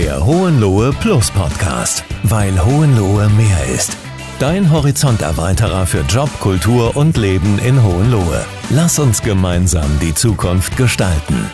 [0.00, 3.98] Der Hohenlohe Plus Podcast, weil Hohenlohe mehr ist.
[4.38, 8.46] Dein Horizonterweiterer für Job, Kultur und Leben in Hohenlohe.
[8.70, 11.50] Lass uns gemeinsam die Zukunft gestalten.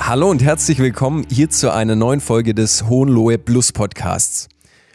[0.00, 4.48] Hallo und herzlich willkommen hier zu einer neuen Folge des Hohenlohe Plus Podcasts.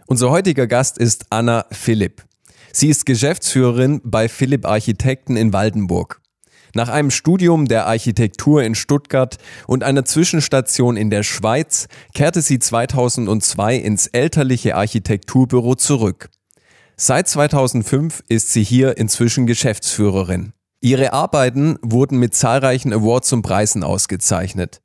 [0.05, 2.25] Unser heutiger Gast ist Anna Philipp.
[2.73, 6.19] Sie ist Geschäftsführerin bei Philipp Architekten in Waldenburg.
[6.75, 12.59] Nach einem Studium der Architektur in Stuttgart und einer Zwischenstation in der Schweiz kehrte sie
[12.59, 16.29] 2002 ins elterliche Architekturbüro zurück.
[16.97, 20.51] Seit 2005 ist sie hier inzwischen Geschäftsführerin.
[20.81, 24.81] Ihre Arbeiten wurden mit zahlreichen Awards und Preisen ausgezeichnet.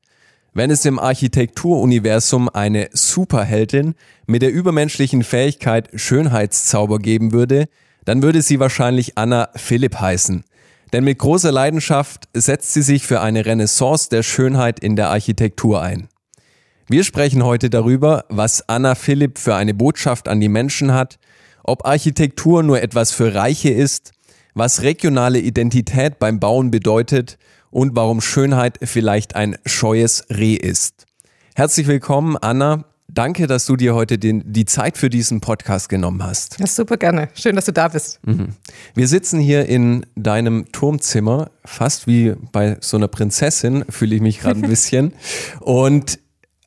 [0.54, 3.96] Wenn es im Architekturuniversum eine Superheldin
[4.28, 7.66] mit der übermenschlichen Fähigkeit Schönheitszauber geben würde,
[8.04, 10.44] dann würde sie wahrscheinlich Anna Philipp heißen.
[10.92, 15.80] Denn mit großer Leidenschaft setzt sie sich für eine Renaissance der Schönheit in der Architektur
[15.80, 16.08] ein.
[16.88, 21.20] Wir sprechen heute darüber, was Anna Philipp für eine Botschaft an die Menschen hat,
[21.62, 24.12] ob Architektur nur etwas für Reiche ist,
[24.54, 27.38] was regionale Identität beim Bauen bedeutet
[27.70, 31.06] und warum Schönheit vielleicht ein scheues Reh ist.
[31.54, 32.89] Herzlich willkommen, Anna.
[33.12, 36.58] Danke, dass du dir heute den, die Zeit für diesen Podcast genommen hast.
[36.60, 37.28] Ja, super gerne.
[37.34, 38.20] Schön, dass du da bist.
[38.24, 38.50] Mhm.
[38.94, 44.40] Wir sitzen hier in deinem Turmzimmer, fast wie bei so einer Prinzessin, fühle ich mich
[44.40, 45.12] gerade ein bisschen.
[45.60, 46.20] Und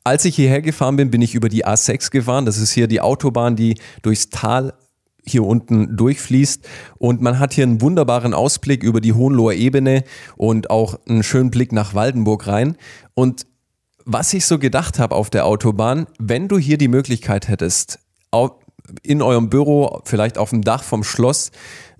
[0.04, 2.44] als ich hierher gefahren bin, bin ich über die A6 gefahren.
[2.44, 4.74] Das ist hier die Autobahn, die durchs Tal
[5.26, 6.68] hier unten durchfließt.
[6.98, 10.04] Und man hat hier einen wunderbaren Ausblick über die Hohenloher Ebene
[10.36, 12.76] und auch einen schönen Blick nach Waldenburg rein.
[13.14, 13.46] Und
[14.04, 17.98] was ich so gedacht habe auf der Autobahn, wenn du hier die Möglichkeit hättest,
[19.02, 21.50] in eurem Büro, vielleicht auf dem Dach vom Schloss,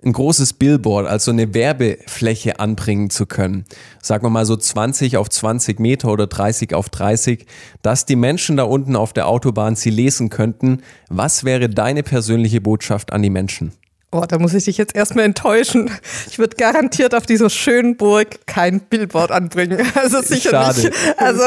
[0.05, 3.64] ein großes Billboard, also eine Werbefläche anbringen zu können.
[4.02, 7.46] Sagen wir mal so 20 auf 20 Meter oder 30 auf 30,
[7.80, 10.83] dass die Menschen da unten auf der Autobahn sie lesen könnten.
[11.08, 13.72] Was wäre deine persönliche Botschaft an die Menschen?
[14.14, 15.90] Oh, da muss ich dich jetzt erstmal enttäuschen.
[16.30, 19.84] Ich würde garantiert auf dieser schönen Burg kein Billboard anbringen.
[19.94, 20.80] Also sicher Schade.
[20.83, 20.92] nicht.
[21.16, 21.42] Also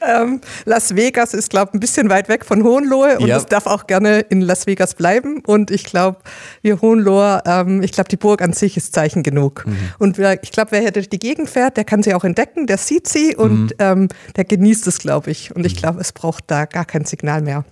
[0.00, 3.36] ähm, Las Vegas ist, glaube ich, ein bisschen weit weg von Hohenlohe und ja.
[3.36, 5.42] es darf auch gerne in Las Vegas bleiben.
[5.46, 6.18] Und ich glaube,
[6.62, 9.66] wir Hohenlohe, ähm, ich glaube, die Burg an sich ist Zeichen genug.
[9.66, 9.76] Mhm.
[9.98, 12.66] Und wer, ich glaube, wer hier durch die Gegend fährt, der kann sie auch entdecken,
[12.66, 13.70] der sieht sie und mhm.
[13.78, 15.54] ähm, der genießt es, glaube ich.
[15.54, 15.78] Und ich mhm.
[15.78, 17.64] glaube, es braucht da gar kein Signal mehr.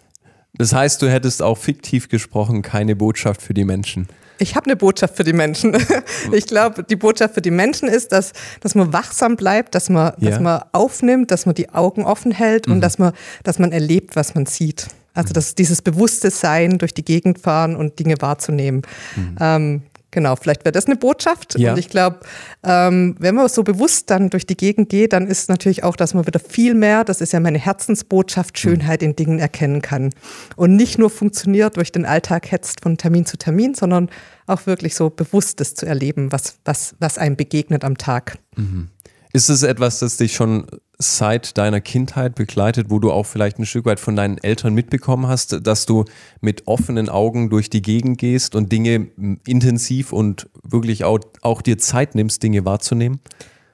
[0.59, 4.09] Das heißt, du hättest auch fiktiv gesprochen keine Botschaft für die Menschen.
[4.41, 5.77] Ich habe eine Botschaft für die Menschen.
[6.33, 10.13] Ich glaube, die Botschaft für die Menschen ist, dass, dass man wachsam bleibt, dass man,
[10.19, 10.31] ja.
[10.31, 12.75] dass man aufnimmt, dass man die Augen offen hält mhm.
[12.75, 13.13] und dass man,
[13.45, 14.89] dass man erlebt, was man sieht.
[15.15, 18.83] Also dass dieses bewusste Sein durch die Gegend fahren und Dinge wahrzunehmen.
[19.17, 19.37] Mhm.
[19.41, 21.59] Ähm, Genau, vielleicht wäre das eine Botschaft.
[21.59, 21.73] Ja.
[21.73, 22.21] Und ich glaube,
[22.65, 26.15] ähm, wenn man so bewusst dann durch die Gegend geht, dann ist natürlich auch, dass
[26.15, 28.59] man wieder viel mehr, das ist ja meine Herzensbotschaft, mhm.
[28.59, 30.11] Schönheit in Dingen erkennen kann.
[30.57, 34.09] Und nicht nur funktioniert durch den Alltag hetzt von Termin zu Termin, sondern
[34.47, 38.39] auch wirklich so Bewusstes zu erleben, was, was, was einem begegnet am Tag.
[38.57, 38.89] Mhm.
[39.35, 40.67] Ist es etwas, das dich schon
[40.99, 45.29] seit deiner Kindheit begleitet, wo du auch vielleicht ein Stück weit von deinen Eltern mitbekommen
[45.29, 46.05] hast, dass du
[46.41, 49.07] mit offenen Augen durch die Gegend gehst und Dinge
[49.47, 53.21] intensiv und wirklich auch, auch dir Zeit nimmst, Dinge wahrzunehmen?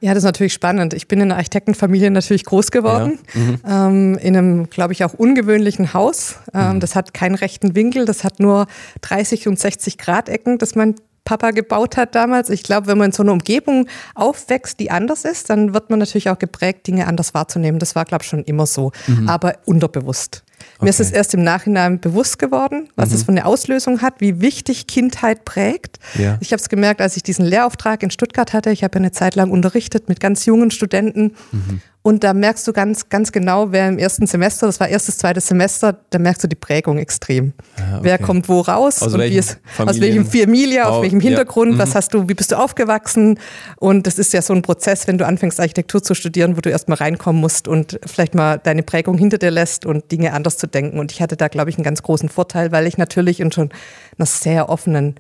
[0.00, 0.92] Ja, das ist natürlich spannend.
[0.92, 3.40] Ich bin in einer Architektenfamilie natürlich groß geworden, ja.
[3.40, 3.60] mhm.
[3.66, 6.36] ähm, in einem, glaube ich, auch ungewöhnlichen Haus.
[6.52, 6.80] Ähm, mhm.
[6.80, 8.66] Das hat keinen rechten Winkel, das hat nur
[9.00, 12.50] 30 und 60 Grad Ecken, das mein Papa gebaut hat damals.
[12.50, 15.98] Ich glaube, wenn man in so einer Umgebung aufwächst, die anders ist, dann wird man
[15.98, 17.78] natürlich auch geprägt, Dinge anders wahrzunehmen.
[17.78, 19.28] Das war, glaube ich, schon immer so, mhm.
[19.28, 20.42] aber unterbewusst.
[20.76, 20.84] Okay.
[20.84, 23.14] Mir ist es erst im Nachhinein bewusst geworden, was mhm.
[23.14, 25.98] es für eine Auslösung hat, wie wichtig Kindheit prägt.
[26.18, 26.38] Ja.
[26.40, 28.70] Ich habe es gemerkt, als ich diesen Lehrauftrag in Stuttgart hatte.
[28.70, 31.34] Ich habe ja eine Zeit lang unterrichtet mit ganz jungen Studenten.
[31.52, 31.80] Mhm.
[32.06, 35.46] Und da merkst du ganz, ganz genau, wer im ersten Semester, das war erstes, zweites
[35.46, 37.54] Semester, da merkst du die Prägung extrem.
[37.78, 37.98] Ah, okay.
[38.02, 41.74] Wer kommt wo raus aus und wie ist, aus welchem Familie, aus welchem Hintergrund, ja.
[41.76, 41.78] mhm.
[41.78, 43.38] was hast du, wie bist du aufgewachsen?
[43.76, 46.68] Und das ist ja so ein Prozess, wenn du anfängst, Architektur zu studieren, wo du
[46.68, 50.66] erstmal reinkommen musst und vielleicht mal deine Prägung hinter dir lässt und Dinge anders zu
[50.66, 50.98] denken.
[50.98, 53.70] Und ich hatte da, glaube ich, einen ganz großen Vorteil, weil ich natürlich in schon
[54.18, 55.14] einer sehr offenen,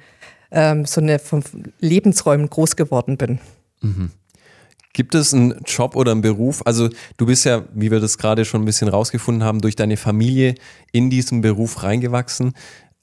[0.50, 1.42] ähm, so eine von
[1.80, 3.38] Lebensräumen groß geworden bin.
[3.80, 4.10] Mhm.
[4.94, 6.62] Gibt es einen Job oder einen Beruf?
[6.64, 9.96] Also du bist ja, wie wir das gerade schon ein bisschen rausgefunden haben, durch deine
[9.96, 10.54] Familie
[10.92, 12.54] in diesen Beruf reingewachsen.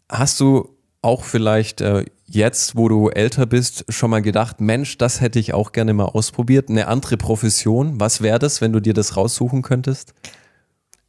[0.09, 0.69] Hast du
[1.01, 5.53] auch vielleicht äh, jetzt, wo du älter bist, schon mal gedacht, Mensch, das hätte ich
[5.53, 7.99] auch gerne mal ausprobiert, eine andere Profession?
[7.99, 10.13] Was wäre das, wenn du dir das raussuchen könntest?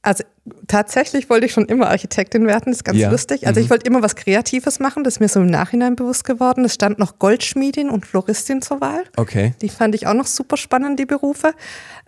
[0.04, 0.24] Also
[0.66, 3.08] tatsächlich wollte ich schon immer Architektin werden, das ist ganz Ja.
[3.08, 3.46] lustig.
[3.46, 3.64] Also Mhm.
[3.64, 6.64] ich wollte immer was Kreatives machen, das ist mir so im Nachhinein bewusst geworden.
[6.64, 9.04] Es stand noch Goldschmiedin und Floristin zur Wahl.
[9.16, 9.54] Okay.
[9.62, 11.52] Die fand ich auch noch super spannend, die Berufe.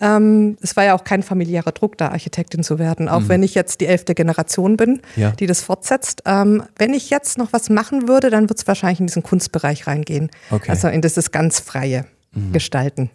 [0.00, 3.54] Ähm, es war ja auch kein familiärer Druck, da Architektin zu werden, auch wenn ich
[3.54, 5.22] jetzt die elfte Generation bin, Mhm.
[5.22, 5.30] Ja.
[5.30, 6.22] die das fortsetzt.
[6.26, 9.86] Ähm, wenn ich jetzt noch was machen würde, dann wird es wahrscheinlich in diesen Kunstbereich
[9.86, 10.30] reingehen.
[10.50, 10.70] Okay.
[10.72, 12.06] Also in dieses ganz freie
[12.52, 13.10] Gestalten.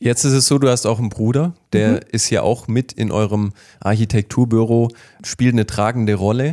[0.00, 3.10] Jetzt ist es so, du hast auch einen Bruder, der ist ja auch mit in
[3.10, 4.88] eurem Architekturbüro,
[5.24, 6.52] spielt eine tragende Rolle.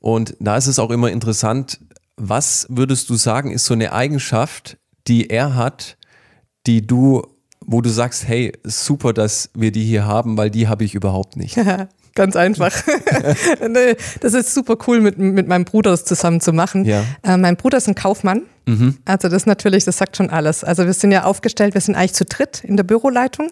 [0.00, 1.78] Und da ist es auch immer interessant,
[2.16, 4.76] was würdest du sagen, ist so eine Eigenschaft,
[5.06, 5.96] die er hat,
[6.66, 7.22] die du,
[7.64, 11.36] wo du sagst, hey, super, dass wir die hier haben, weil die habe ich überhaupt
[11.36, 11.56] nicht.
[12.14, 12.72] Ganz einfach.
[14.20, 16.84] Das ist super cool, mit, mit meinem Bruder das zusammen zu machen.
[16.84, 17.04] Ja.
[17.22, 18.42] Äh, mein Bruder ist ein Kaufmann.
[19.04, 20.62] Also das natürlich, das sagt schon alles.
[20.62, 23.50] Also wir sind ja aufgestellt, wir sind eigentlich zu dritt in der Büroleitung.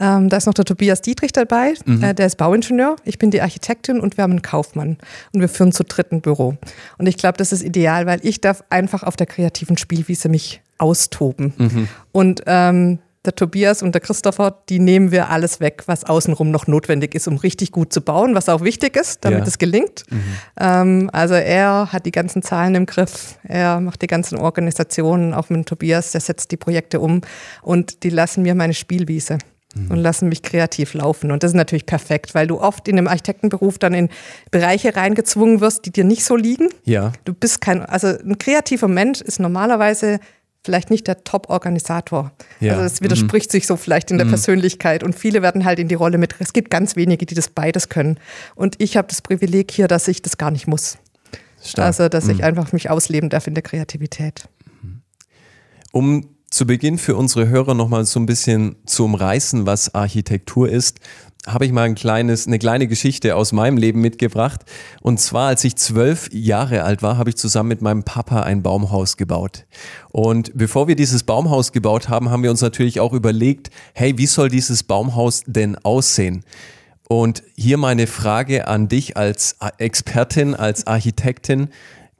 [0.00, 2.96] Ähm, da ist noch der Tobias Dietrich dabei, äh, der ist Bauingenieur.
[3.04, 4.98] Ich bin die Architektin und wir haben einen Kaufmann.
[5.32, 6.56] Und wir führen zu dritt ein Büro.
[6.98, 10.62] Und ich glaube, das ist ideal, weil ich darf einfach auf der kreativen Spielwiese mich
[10.78, 11.88] austoben.
[12.12, 16.66] Und ähm, der Tobias und der Christopher, die nehmen wir alles weg, was außenrum noch
[16.66, 19.46] notwendig ist, um richtig gut zu bauen, was auch wichtig ist, damit Ja.
[19.46, 20.04] es gelingt.
[20.58, 25.50] Ähm, also er hat die ganzen Zahlen im Griff, er macht die ganzen Organisationen, auch
[25.50, 27.20] mit Tobias, der setzt die Projekte um
[27.62, 29.38] und die lassen mir meine Spielwiese.
[29.90, 31.30] Und lassen mich kreativ laufen.
[31.30, 34.08] Und das ist natürlich perfekt, weil du oft in dem Architektenberuf dann in
[34.50, 36.70] Bereiche reingezwungen wirst, die dir nicht so liegen.
[36.84, 37.12] Ja.
[37.26, 40.18] Du bist kein, also ein kreativer Mensch ist normalerweise
[40.66, 42.32] vielleicht nicht der Top-Organisator.
[42.60, 42.74] Ja.
[42.74, 45.94] Also es widerspricht sich so vielleicht in der Persönlichkeit und viele werden halt in die
[45.94, 46.34] Rolle mit.
[46.40, 48.18] Es gibt ganz wenige, die das beides können.
[48.54, 50.98] Und ich habe das Privileg hier, dass ich das gar nicht muss.
[51.62, 51.84] Stark.
[51.84, 51.86] Mhm.
[51.86, 54.48] Also dass ich einfach mich ausleben darf in der Kreativität.
[55.92, 61.00] Um zu Beginn für unsere Hörer nochmal so ein bisschen zu umreißen, was Architektur ist,
[61.46, 64.62] habe ich mal ein kleines, eine kleine Geschichte aus meinem Leben mitgebracht.
[65.00, 68.62] Und zwar, als ich zwölf Jahre alt war, habe ich zusammen mit meinem Papa ein
[68.62, 69.64] Baumhaus gebaut.
[70.10, 74.26] Und bevor wir dieses Baumhaus gebaut haben, haben wir uns natürlich auch überlegt, hey, wie
[74.26, 76.44] soll dieses Baumhaus denn aussehen?
[77.08, 81.68] Und hier meine Frage an dich als Expertin, als Architektin.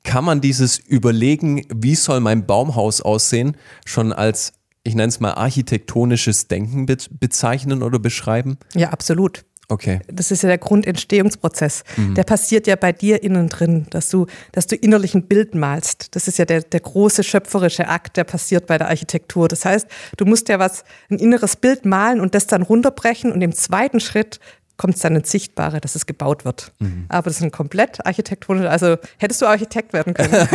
[0.04, 4.52] Kann man dieses Überlegen, wie soll mein Baumhaus aussehen, schon als,
[4.86, 8.58] ich nenne es mal, architektonisches Denken be bezeichnen oder beschreiben?
[8.74, 9.44] Ja, absolut.
[9.68, 9.98] Okay.
[10.06, 11.82] Das ist ja der Grundentstehungsprozess.
[11.96, 12.14] Mhm.
[12.14, 16.14] Der passiert ja bei dir innen drin, dass du, dass du innerlich ein Bild malst.
[16.14, 19.48] Das ist ja der, der große schöpferische Akt, der passiert bei der Architektur.
[19.48, 23.42] Das heißt, du musst ja was, ein inneres Bild malen und das dann runterbrechen und
[23.42, 24.38] im zweiten Schritt
[24.76, 26.72] kommt es dann ins Sichtbare, dass es gebaut wird.
[26.78, 27.06] Mhm.
[27.08, 30.32] Aber das ist ein komplett architektonisch, also hättest du Architekt werden können,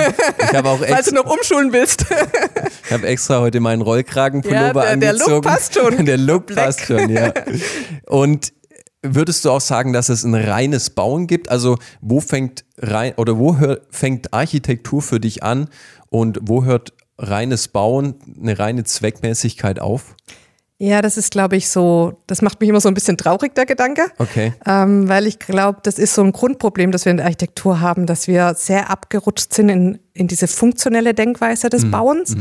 [0.43, 2.05] Ich habe auch falls du noch umschulen willst.
[2.85, 5.41] ich habe extra heute meinen Rollkragenpullover Ja, der- der Look angezogen.
[5.47, 6.05] passt schon.
[6.05, 6.65] Der Look Black.
[6.65, 7.33] passt schon, ja.
[8.07, 8.53] Und
[9.01, 11.49] würdest du auch sagen, dass es ein reines Bauen gibt?
[11.49, 15.69] Also wo fängt rein oder wo hör, fängt Architektur für dich an
[16.09, 20.15] und wo hört reines Bauen, eine reine Zweckmäßigkeit auf?
[20.83, 23.67] Ja, das ist, glaube ich, so, das macht mich immer so ein bisschen traurig, der
[23.67, 24.01] Gedanke.
[24.17, 24.53] Okay.
[24.65, 28.07] Ähm, weil ich glaube, das ist so ein Grundproblem, das wir in der Architektur haben,
[28.07, 32.35] dass wir sehr abgerutscht sind in, in diese funktionelle Denkweise des Bauens.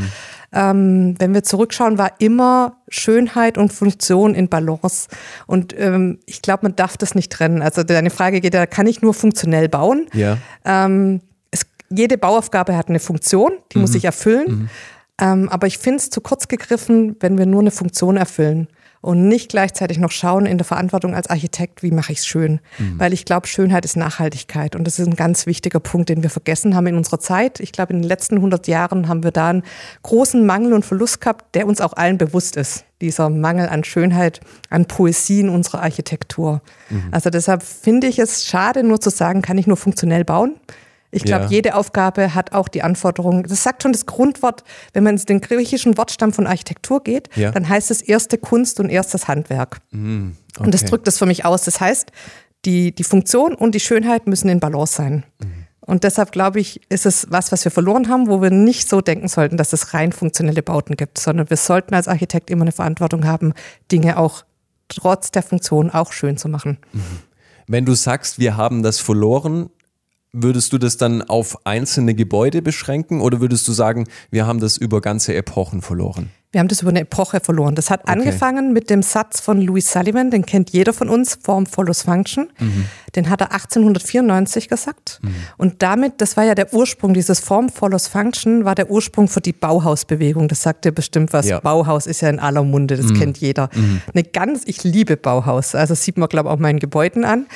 [0.54, 5.08] Ähm, wenn wir zurückschauen, war immer Schönheit und Funktion in Balance.
[5.46, 7.60] Und ähm, ich glaube, man darf das nicht trennen.
[7.60, 10.06] Also deine Frage geht ja, kann ich nur funktionell bauen?
[10.14, 10.38] Ja.
[10.64, 11.20] Ähm,
[11.50, 14.70] es, jede Bauaufgabe hat eine Funktion, die muss ich erfüllen.
[15.20, 18.69] Ähm, aber ich finde es zu kurz gegriffen, wenn wir nur eine Funktion erfüllen
[19.02, 22.61] und nicht gleichzeitig noch schauen in der Verantwortung als Architekt, wie mache ich es schön.
[22.98, 26.29] Weil ich glaube, Schönheit ist Nachhaltigkeit und das ist ein ganz wichtiger Punkt, den wir
[26.29, 27.60] vergessen haben in unserer Zeit.
[27.60, 29.62] Ich glaube, in den letzten 100 Jahren haben wir da einen
[30.03, 32.84] großen Mangel und Verlust gehabt, der uns auch allen bewusst ist.
[33.00, 36.60] Dieser Mangel an Schönheit, an Poesie in unserer Architektur.
[37.10, 40.56] Also deshalb finde ich es schade, nur zu sagen, kann ich nur funktionell bauen.
[41.12, 41.50] Ich glaube, Ja.
[41.50, 43.43] jede Aufgabe hat auch die Anforderungen.
[43.43, 44.62] Das sagt schon das Grundwort,
[44.93, 47.50] wenn man in den griechischen Wortstamm von Architektur geht, Ja.
[47.50, 49.79] dann heißt es erste Kunst und erstes Handwerk.
[49.93, 50.90] Und das okay.
[50.90, 51.64] drückt es für mich aus.
[51.64, 52.12] Das heißt,
[52.64, 55.24] die, die Funktion und die Schönheit müssen in Balance sein.
[55.81, 59.00] Und deshalb glaube ich, ist es was, was wir verloren haben, wo wir nicht so
[59.00, 62.72] denken sollten, dass es rein funktionelle Bauten gibt, sondern wir sollten als Architekt immer eine
[62.72, 63.55] Verantwortung haben,
[63.90, 64.44] Dinge auch
[64.88, 66.79] trotz der Funktion auch schön zu machen.
[67.67, 69.70] Wenn du sagst, wir haben das verloren,
[70.32, 74.77] würdest du das dann auf einzelne Gebäude beschränken oder würdest du sagen, wir haben das
[74.77, 76.31] über ganze Epochen verloren?
[76.53, 77.77] Wir haben das über eine Epoche verloren.
[77.77, 78.13] Das hat okay.
[78.13, 82.51] angefangen mit dem Satz von Louis Sullivan, den kennt jeder von uns, Form follows Function.
[82.58, 82.87] Mhm.
[83.15, 85.20] Den hat er 1894 gesagt.
[85.22, 85.34] Mhm.
[85.58, 89.41] Und damit, das war ja der Ursprung, dieses Form follows Function war der Ursprung für
[89.41, 90.49] die Bauhausbewegung.
[90.49, 91.49] Das sagt ihr bestimmt was.
[91.49, 91.60] Ja.
[91.60, 93.20] Bauhaus ist ja in aller Munde, das mhm.
[93.20, 93.70] kennt jeder.
[93.72, 94.01] Mhm.
[94.13, 95.77] Eine ganz, ich liebe Bauhaus.
[95.77, 97.46] Also sieht man, glaube ich, auch meinen Gebäuden an.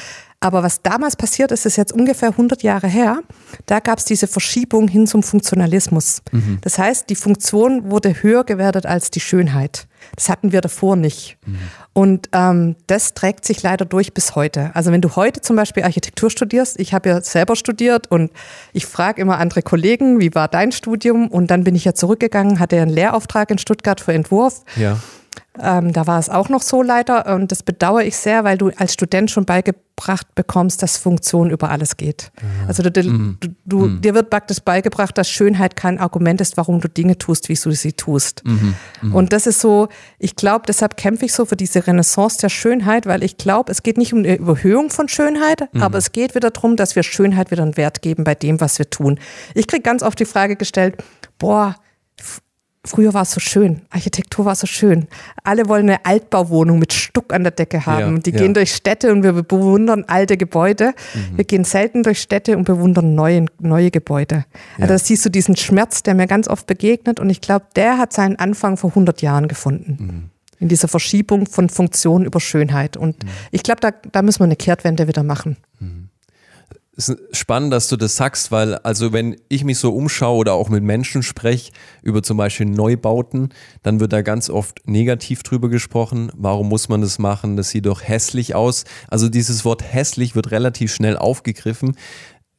[0.44, 3.22] Aber was damals passiert ist, ist jetzt ungefähr 100 Jahre her.
[3.64, 6.20] Da gab es diese Verschiebung hin zum Funktionalismus.
[6.32, 6.58] Mhm.
[6.60, 9.86] Das heißt, die Funktion wurde höher gewertet als die Schönheit.
[10.16, 11.38] Das hatten wir davor nicht.
[11.46, 11.58] Mhm.
[11.94, 14.70] Und ähm, das trägt sich leider durch bis heute.
[14.74, 18.30] Also wenn du heute zum Beispiel Architektur studierst, ich habe ja selber studiert und
[18.74, 21.28] ich frage immer andere Kollegen, wie war dein Studium?
[21.28, 24.62] Und dann bin ich ja zurückgegangen, hatte einen Lehrauftrag in Stuttgart für Entwurf.
[24.76, 24.98] Ja.
[25.60, 28.70] Ähm, da war es auch noch so leider und das bedauere ich sehr, weil du
[28.76, 32.32] als Student schon beigebracht bekommst, dass Funktion über alles geht.
[32.40, 32.66] Ja.
[32.66, 33.36] Also du, mhm.
[33.38, 34.00] du, du mhm.
[34.00, 37.70] dir wird praktisch beigebracht, dass Schönheit kein Argument ist, warum du Dinge tust, wie du
[37.70, 38.42] sie tust.
[38.44, 38.74] Mhm.
[39.02, 39.14] mhm.
[39.14, 43.06] Und das ist so, ich glaube, deshalb kämpfe ich so für diese Renaissance der Schönheit,
[43.06, 45.82] weil ich glaube, es geht nicht um eine Überhöhung von Schönheit, mhm.
[45.82, 48.80] aber es geht wieder darum, dass wir Schönheit wieder einen Wert geben bei dem, was
[48.80, 49.20] wir tun.
[49.54, 50.96] Ich kriege ganz oft die Frage gestellt,
[51.38, 51.76] boah,
[52.86, 55.08] Früher war es so schön, Architektur war so schön.
[55.42, 58.16] Alle wollen eine Altbauwohnung mit Stuck an der Decke haben.
[58.16, 58.36] Ja, die ja.
[58.36, 60.92] gehen durch Städte und wir bewundern alte Gebäude.
[61.14, 61.38] Mhm.
[61.38, 64.44] Wir gehen selten durch Städte und bewundern neue, neue Gebäude.
[64.76, 64.82] Ja.
[64.82, 67.96] Also da siehst du diesen Schmerz, der mir ganz oft begegnet und ich glaube, der
[67.96, 69.96] hat seinen Anfang vor 100 Jahren gefunden.
[69.98, 70.30] Mhm.
[70.60, 72.98] In dieser Verschiebung von Funktion über Schönheit.
[72.98, 73.28] Und mhm.
[73.50, 75.56] ich glaube, da, da müssen wir eine Kehrtwende wieder machen.
[75.80, 76.10] Mhm
[76.96, 80.68] ist spannend, dass du das sagst, weil also wenn ich mich so umschaue oder auch
[80.68, 81.72] mit Menschen spreche
[82.02, 83.48] über zum Beispiel Neubauten,
[83.82, 86.30] dann wird da ganz oft negativ drüber gesprochen.
[86.36, 87.56] Warum muss man das machen?
[87.56, 88.84] Das sieht doch hässlich aus.
[89.08, 91.96] Also dieses Wort hässlich wird relativ schnell aufgegriffen.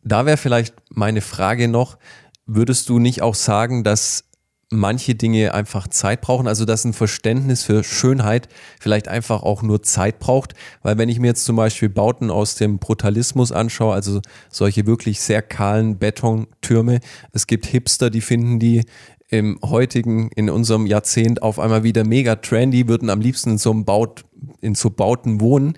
[0.04, 1.98] Da wäre vielleicht meine Frage noch,
[2.46, 4.25] würdest du nicht auch sagen, dass
[4.72, 9.84] manche Dinge einfach Zeit brauchen, also dass ein Verständnis für Schönheit vielleicht einfach auch nur
[9.84, 14.22] Zeit braucht, weil wenn ich mir jetzt zum Beispiel Bauten aus dem Brutalismus anschaue, also
[14.50, 17.00] solche wirklich sehr kahlen Betontürme,
[17.32, 18.86] es gibt Hipster, die finden die
[19.30, 23.72] im heutigen, in unserem Jahrzehnt auf einmal wieder mega trendy, würden am liebsten in so
[23.72, 24.26] einem Baut,
[24.62, 25.78] in so Bauten wohnen.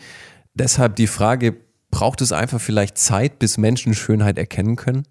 [0.54, 1.56] Deshalb die Frage,
[1.90, 5.08] braucht es einfach vielleicht Zeit, bis Menschen Schönheit erkennen können?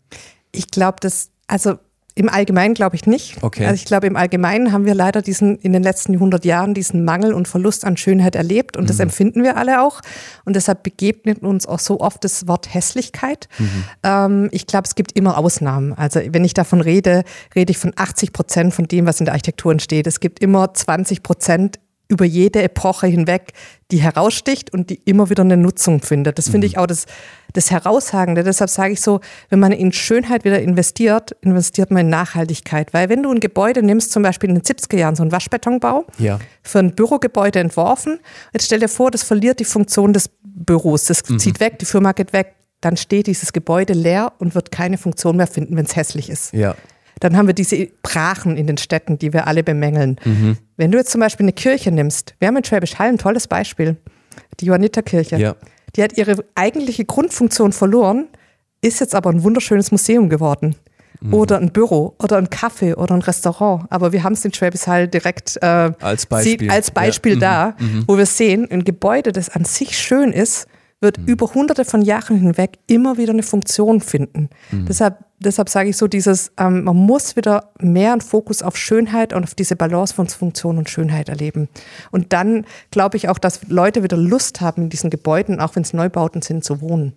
[0.52, 1.78] Ich glaube, dass, also
[2.16, 3.36] im Allgemeinen glaube ich nicht.
[3.42, 3.66] Okay.
[3.66, 7.04] Also ich glaube, im Allgemeinen haben wir leider diesen, in den letzten 100 Jahren diesen
[7.04, 8.88] Mangel und Verlust an Schönheit erlebt und mhm.
[8.88, 10.00] das empfinden wir alle auch.
[10.46, 13.48] Und deshalb begegnet uns auch so oft das Wort Hässlichkeit.
[13.58, 13.84] Mhm.
[14.02, 15.92] Ähm, ich glaube, es gibt immer Ausnahmen.
[15.92, 17.22] Also wenn ich davon rede,
[17.54, 20.06] rede ich von 80 Prozent von dem, was in der Architektur entsteht.
[20.06, 23.52] Es gibt immer 20 Prozent über jede Epoche hinweg,
[23.90, 26.38] die heraussticht und die immer wieder eine Nutzung findet.
[26.38, 26.72] Das finde mhm.
[26.72, 27.06] ich auch das,
[27.52, 28.42] das Herausragende.
[28.42, 32.94] Deshalb sage ich so, wenn man in Schönheit wieder investiert, investiert man in Nachhaltigkeit.
[32.94, 36.04] Weil wenn du ein Gebäude nimmst, zum Beispiel in den 70er Jahren, so ein Waschbetonbau,
[36.18, 36.38] ja.
[36.62, 38.20] für ein Bürogebäude entworfen,
[38.52, 41.38] jetzt stell dir vor, das verliert die Funktion des Büros, das mhm.
[41.38, 45.36] zieht weg, die Firma geht weg, dann steht dieses Gebäude leer und wird keine Funktion
[45.36, 46.52] mehr finden, wenn es hässlich ist.
[46.52, 46.76] Ja.
[47.20, 50.16] Dann haben wir diese Brachen in den Städten, die wir alle bemängeln.
[50.24, 50.58] Mhm.
[50.76, 53.48] Wenn du jetzt zum Beispiel eine Kirche nimmst, wir haben in Schwäbisch Hall ein tolles
[53.48, 53.96] Beispiel,
[54.60, 55.36] die Johanniterkirche.
[55.36, 55.56] Ja.
[55.94, 58.28] Die hat ihre eigentliche Grundfunktion verloren,
[58.82, 60.76] ist jetzt aber ein wunderschönes Museum geworden.
[61.20, 61.32] Mhm.
[61.32, 63.86] Oder ein Büro oder ein Café oder ein Restaurant.
[63.88, 67.74] Aber wir haben es in Schwäbisch Hall direkt äh, als Beispiel, als Beispiel ja.
[67.74, 67.86] da, mhm.
[67.86, 68.04] mhm.
[68.06, 70.66] wo wir sehen, ein Gebäude, das an sich schön ist,
[71.00, 71.26] wird mhm.
[71.26, 74.48] über hunderte von Jahren hinweg immer wieder eine Funktion finden.
[74.70, 74.86] Mhm.
[74.86, 79.32] Deshalb, deshalb sage ich so dieses, ähm, man muss wieder mehr einen Fokus auf Schönheit
[79.32, 81.68] und auf diese Balance von Funktion und Schönheit erleben.
[82.10, 85.82] Und dann glaube ich auch, dass Leute wieder Lust haben, in diesen Gebäuden, auch wenn
[85.82, 87.12] es Neubauten sind, zu wohnen.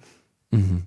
[0.51, 0.83] Mhm.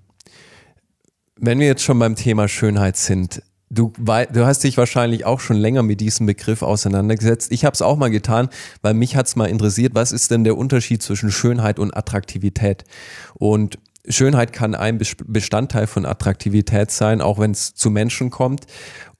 [1.35, 5.57] Wenn wir jetzt schon beim Thema Schönheit sind, Du, du hast dich wahrscheinlich auch schon
[5.57, 7.51] länger mit diesem Begriff auseinandergesetzt.
[7.51, 8.49] Ich habe es auch mal getan,
[8.83, 12.83] weil mich hat es mal interessiert, was ist denn der Unterschied zwischen Schönheit und Attraktivität?
[13.33, 18.67] Und Schönheit kann ein Bestandteil von Attraktivität sein, auch wenn es zu Menschen kommt.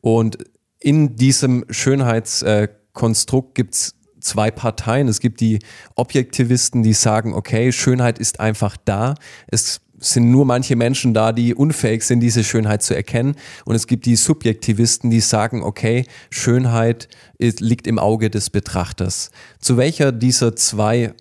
[0.02, 0.38] Und
[0.80, 5.08] in diesem Schönheitskonstrukt gibt es zwei Parteien.
[5.08, 5.60] Es gibt die
[5.96, 9.16] Objektivisten, die sagen, okay, Schönheit ist einfach da.
[9.48, 13.36] Es sind nur manche Menschen da, die unfähig sind, diese Schönheit zu erkennen.
[13.66, 17.08] Und es gibt die Subjektivisten, die sagen, okay, Schönheit
[17.40, 19.32] liegt im Auge des Betrachters.
[19.60, 21.14] Zu welcher dieser zwei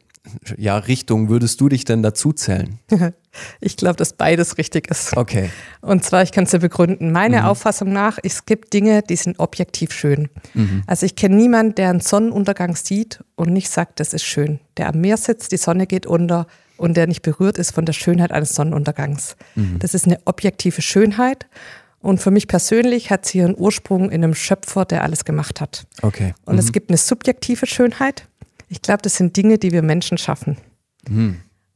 [0.57, 2.79] ja, Richtungen würdest du dich denn dazu zählen?
[3.62, 5.17] Ich glaube, dass beides richtig ist.
[5.17, 5.49] Okay.
[5.81, 7.12] Und zwar, ich kann es dir begründen.
[7.12, 7.47] Meine mhm.
[7.47, 10.29] Auffassung nach, es gibt Dinge, die sind objektiv schön.
[10.53, 10.83] Mhm.
[10.87, 14.61] Also ich kenne niemanden, der einen Sonnenuntergang sieht und nicht sagt, das ist schön.
[14.77, 16.47] Der am Meer sitzt, die Sonne geht unter
[16.83, 19.37] und der nicht berührt ist von der Schönheit eines Sonnenuntergangs.
[19.55, 19.79] Mhm.
[19.79, 21.47] Das ist eine objektive Schönheit.
[22.01, 25.87] Und für mich persönlich hat sie ihren Ursprung in einem Schöpfer, der alles gemacht hat.
[26.03, 26.35] Okay.
[26.45, 28.27] Und es gibt eine subjektive Schönheit.
[28.69, 30.57] Ich glaube, das sind Dinge, die wir Menschen schaffen.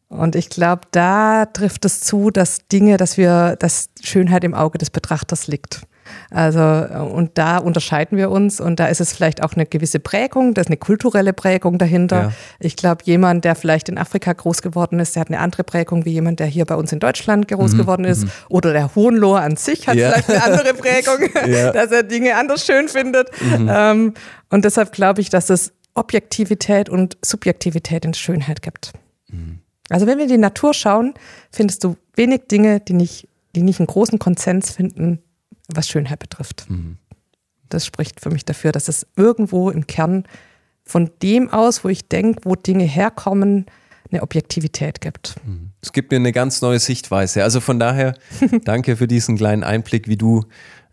[0.09, 4.79] Und ich glaube, da trifft es zu, dass Dinge, dass wir, dass Schönheit im Auge
[4.79, 5.83] des Betrachters liegt.
[6.31, 10.55] Also, und da unterscheiden wir uns und da ist es vielleicht auch eine gewisse Prägung,
[10.55, 12.17] da ist eine kulturelle Prägung dahinter.
[12.23, 12.33] Ja.
[12.61, 16.05] Ich glaube, jemand, der vielleicht in Afrika groß geworden ist, der hat eine andere Prägung
[16.05, 18.27] wie jemand, der hier bei uns in Deutschland groß geworden ist.
[18.49, 20.11] Oder der Hohenloher an sich hat Ja.
[20.13, 21.73] vielleicht eine andere Prägung, Ja.
[21.73, 23.31] dass er Dinge anders schön findet.
[23.69, 24.15] Ähm,
[24.51, 28.93] und deshalb glaube ich, dass es Objektivität und Subjektivität in Schönheit gibt.
[29.89, 31.15] Also wenn wir in die Natur schauen,
[31.53, 35.21] findest du wenig Dinge, die nicht, die nicht einen großen Konsens finden,
[35.69, 36.67] was Schönheit betrifft.
[37.69, 40.25] Das spricht für mich dafür, dass es irgendwo im Kern
[40.85, 43.67] von dem aus, wo ich denke, wo Dinge herkommen,
[44.11, 45.35] eine Objektivität gibt.
[45.81, 47.43] Es gibt mir eine ganz neue Sichtweise.
[47.43, 48.15] Also von daher,
[48.65, 50.45] danke für diesen kleinen Einblick, wie du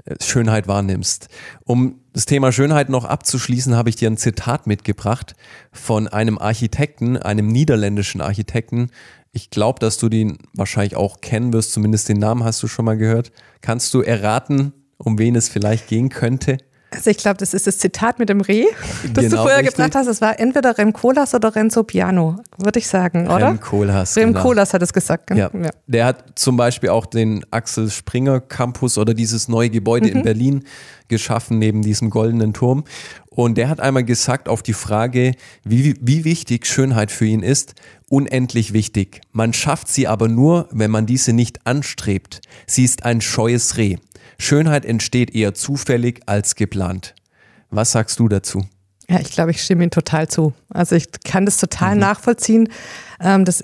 [0.05, 1.29] äh, Schönheit wahrnimmst.
[1.63, 5.35] Um das Thema Schönheit noch abzuschließen, habe ich dir ein Zitat mitgebracht
[5.71, 8.89] von einem Architekten, einem niederländischen Architekten.
[9.35, 12.85] Ich glaube, dass du den wahrscheinlich auch kennen wirst, zumindest den Namen hast du schon
[12.85, 13.31] mal gehört.
[13.61, 16.59] Kannst du erraten, um wen es vielleicht gehen könnte?
[16.95, 18.65] Also ich glaube, das ist das Zitat mit dem Reh,
[19.13, 19.75] das Genau, du vorher richtig.
[19.75, 20.07] gebracht hast.
[20.07, 23.49] Es war entweder Rem Koolhaas oder Renzo Piano, würde ich sagen, oder?
[23.49, 24.41] Rem Koolhaas, Rem genau.
[24.41, 25.27] Koolhaas hat es gesagt.
[25.27, 25.37] gell?
[25.37, 25.49] Ja.
[25.87, 30.63] Der hat zum Beispiel auch den Axel Springer Campus oder dieses neue Gebäude in Berlin
[31.07, 32.83] geschaffen, neben diesem goldenen Turm.
[33.29, 35.33] Und der hat einmal gesagt auf die Frage,
[35.63, 37.73] wie, wie wichtig Schönheit für ihn ist,
[38.09, 39.21] unendlich wichtig.
[39.31, 42.41] Man schafft sie aber nur, wenn man diese nicht anstrebt.
[42.67, 43.97] Sie ist ein scheues Reh.
[44.43, 47.15] Schönheit entsteht eher zufällig als geplant.
[47.69, 48.65] Was sagst du dazu?
[49.09, 50.53] Ja, ich glaube, ich stimme ihm total zu.
[50.69, 52.69] Also ich kann das total nachvollziehen.
[53.19, 53.63] Ähm, das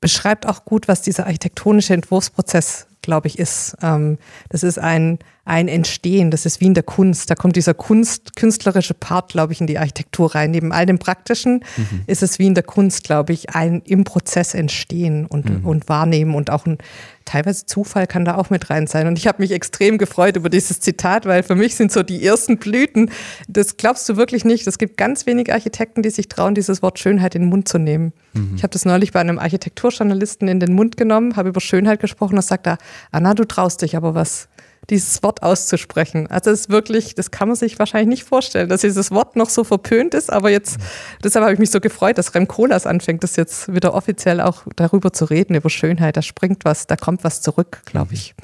[0.00, 3.76] beschreibt auch gut, was dieser architektonische Entwurfsprozess, glaube ich, ist.
[3.82, 4.18] Ähm,
[4.50, 7.30] das ist ein, ein Entstehen, das ist wie in der Kunst.
[7.30, 10.50] Da kommt dieser Kunst, künstlerische Part, glaube ich, in die Architektur rein.
[10.50, 11.64] Neben all dem Praktischen
[12.06, 16.34] ist es wie in der Kunst, glaube ich, ein im Prozess entstehen und, und wahrnehmen
[16.34, 16.78] und auch ein
[17.26, 19.06] teilweise Zufall kann da auch mit rein sein.
[19.06, 22.24] Und ich habe mich extrem gefreut über dieses Zitat, weil für mich sind so die
[22.24, 23.10] ersten Blüten,
[23.48, 24.66] das glaubst du wirklich nicht.
[24.66, 27.78] Es gibt ganz wenige Architekten, die sich trauen, dieses Wort Schönheit in den Mund zu
[27.78, 28.12] nehmen.
[28.56, 32.36] Ich habe das neulich bei einem Architekturjournalisten in den Mund genommen, habe über Schönheit gesprochen
[32.36, 32.78] und sagt er,
[33.10, 34.48] Anna, du traust dich aber was
[34.90, 36.26] dieses Wort auszusprechen.
[36.28, 39.50] Also es ist wirklich, das kann man sich wahrscheinlich nicht vorstellen, dass dieses Wort noch
[39.50, 40.78] so verpönt ist, aber jetzt,
[41.22, 44.62] deshalb habe ich mich so gefreut, dass Rem Koolhaas anfängt, das jetzt wieder offiziell auch
[44.76, 46.16] darüber zu reden, über Schönheit.
[46.16, 48.34] Da springt was, da kommt was zurück, glaube ich.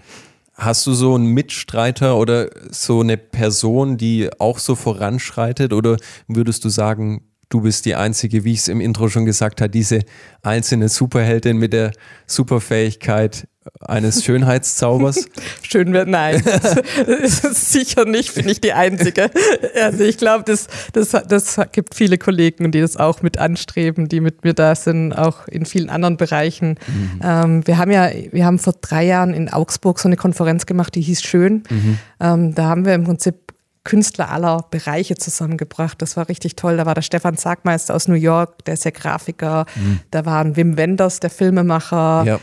[0.54, 5.72] Hast du so einen Mitstreiter oder so eine Person, die auch so voranschreitet?
[5.72, 5.96] Oder
[6.28, 9.70] würdest du sagen, du bist die Einzige, wie ich es im Intro schon gesagt habe,
[9.70, 10.00] diese
[10.42, 11.92] einzelne Superheldin mit der
[12.26, 13.48] Superfähigkeit
[13.80, 15.26] eines Schönheitszaubers?
[15.62, 19.30] Schön wird, nein, das ist sicher nicht, bin ich die Einzige.
[19.80, 24.20] Also ich glaube, das, das, das gibt viele Kollegen, die das auch mit anstreben, die
[24.20, 26.78] mit mir da sind, auch in vielen anderen Bereichen.
[27.22, 30.94] Ähm, wir haben ja, wir haben vor drei Jahren in Augsburg so eine Konferenz gemacht,
[30.94, 31.62] die hieß Schön.
[32.20, 33.52] Ähm, da haben wir im Prinzip
[33.84, 36.00] Künstler aller Bereiche zusammengebracht.
[36.02, 36.76] Das war richtig toll.
[36.76, 39.66] Da war der Stefan Sagmeister aus New York, der ist ja Grafiker.
[40.10, 42.24] Da waren Wim Wenders, der Filmemacher.
[42.24, 42.40] Ja.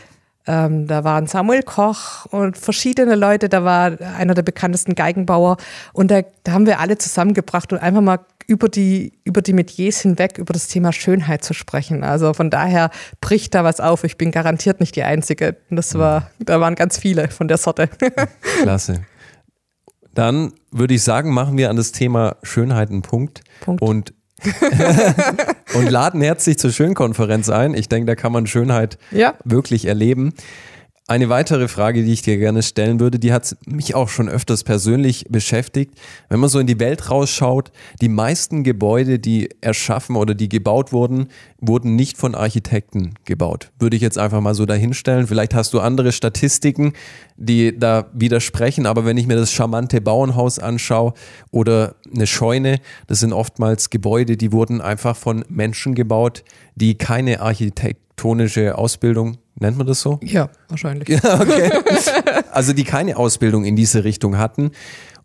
[0.50, 3.48] Ähm, da waren Samuel Koch und verschiedene Leute.
[3.48, 5.58] Da war einer der bekanntesten Geigenbauer.
[5.92, 10.00] Und da, da haben wir alle zusammengebracht und einfach mal über die, über die Metiers
[10.00, 12.02] hinweg über das Thema Schönheit zu sprechen.
[12.02, 14.02] Also von daher bricht da was auf.
[14.02, 15.56] Ich bin garantiert nicht die Einzige.
[15.70, 17.88] Das war, da waren ganz viele von der Sorte.
[18.62, 19.04] Klasse.
[20.14, 23.42] Dann würde ich sagen, machen wir an das Thema Schönheit einen Punkt.
[23.60, 23.82] Punkt.
[23.82, 24.14] Und,
[25.74, 27.74] und laden herzlich zur Schönkonferenz ein.
[27.74, 29.34] Ich denke, da kann man Schönheit Ja.
[29.44, 30.32] wirklich erleben.
[31.10, 34.62] Eine weitere Frage, die ich dir gerne stellen würde, die hat mich auch schon öfters
[34.62, 35.92] persönlich beschäftigt.
[36.28, 40.92] Wenn man so in die Welt rausschaut, die meisten Gebäude, die erschaffen oder die gebaut
[40.92, 41.26] wurden,
[41.58, 43.72] wurden nicht von Architekten gebaut.
[43.80, 45.26] Würde ich jetzt einfach mal so dahinstellen.
[45.26, 46.92] Vielleicht hast du andere Statistiken,
[47.36, 51.14] die da widersprechen, aber wenn ich mir das charmante Bauernhaus anschaue
[51.50, 56.44] oder eine Scheune, das sind oftmals Gebäude, die wurden einfach von Menschen gebaut,
[56.76, 60.18] die keine architektonische Ausbildung, nennt man das so?
[60.22, 61.08] Ja, wahrscheinlich.
[61.24, 61.70] Okay.
[62.52, 64.72] Also die keine Ausbildung in diese Richtung hatten.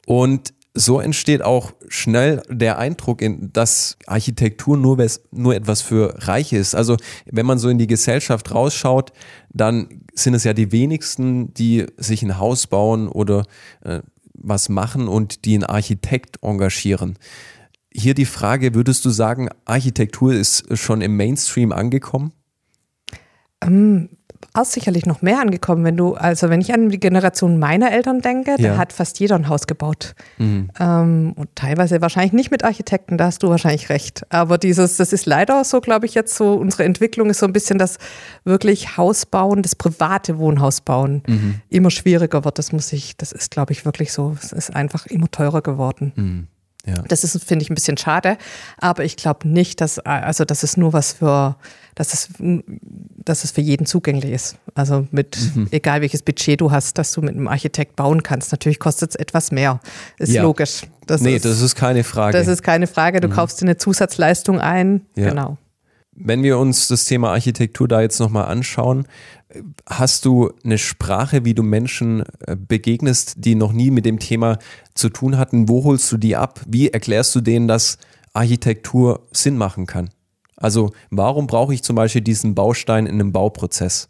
[0.05, 6.57] Und so entsteht auch schnell der Eindruck, in, dass Architektur nur, nur etwas für Reiche
[6.57, 6.75] ist.
[6.75, 6.97] Also
[7.31, 9.11] wenn man so in die Gesellschaft rausschaut,
[9.49, 13.45] dann sind es ja die wenigsten, die sich ein Haus bauen oder
[13.81, 14.01] äh,
[14.33, 17.17] was machen und die einen Architekt engagieren.
[17.91, 22.33] Hier die Frage, würdest du sagen, Architektur ist schon im Mainstream angekommen?
[24.53, 28.21] Auch sicherlich noch mehr angekommen, wenn du, also wenn ich an die Generation meiner Eltern
[28.21, 28.73] denke, Ja.
[28.73, 30.15] da hat fast jeder ein Haus gebaut.
[30.37, 30.69] Mhm.
[30.79, 34.25] Ähm, und teilweise wahrscheinlich nicht mit Architekten, da hast du wahrscheinlich recht.
[34.31, 37.53] Aber dieses, das ist leider so, glaube ich, jetzt so, unsere Entwicklung ist so ein
[37.53, 37.97] bisschen das
[38.43, 41.61] wirklich Hausbauen, das private Wohnhausbauen Mhm.
[41.69, 42.57] immer schwieriger wird.
[42.59, 44.35] Das muss ich, das ist, glaube ich, wirklich so.
[44.41, 46.11] Es ist einfach immer teurer geworden.
[46.15, 46.47] Mhm.
[46.85, 46.95] Ja.
[47.07, 48.37] Das ist, finde ich, ein bisschen schade.
[48.77, 51.55] Aber ich glaube nicht, dass, also, dass es nur was für,
[51.95, 52.29] dass es,
[53.23, 54.57] dass es für jeden zugänglich ist.
[54.75, 55.67] Also mit, Mhm.
[55.71, 58.51] egal welches Budget du hast, dass du mit einem Architekt bauen kannst.
[58.51, 59.79] Natürlich kostet es etwas mehr.
[60.19, 60.43] Ist Ja.
[60.43, 60.83] logisch.
[61.07, 62.37] Das nee, ist, das ist keine Frage.
[62.37, 63.19] das ist keine Frage.
[63.19, 65.01] Du kaufst dir eine Zusatzleistung ein.
[65.15, 65.29] Ja.
[65.29, 65.57] Genau.
[66.17, 69.05] Wenn wir uns das Thema Architektur da jetzt nochmal anschauen,
[69.87, 74.59] hast du eine Sprache, wie du Menschen äh, begegnest, die noch nie mit dem Thema
[74.93, 75.69] zu tun hatten?
[75.69, 76.61] Wo holst du die ab?
[76.67, 77.97] Wie erklärst du denen, dass
[78.33, 80.09] Architektur Sinn machen kann?
[80.57, 84.07] Also warum brauche ich zum Beispiel diesen Baustein in einem Bauprozess?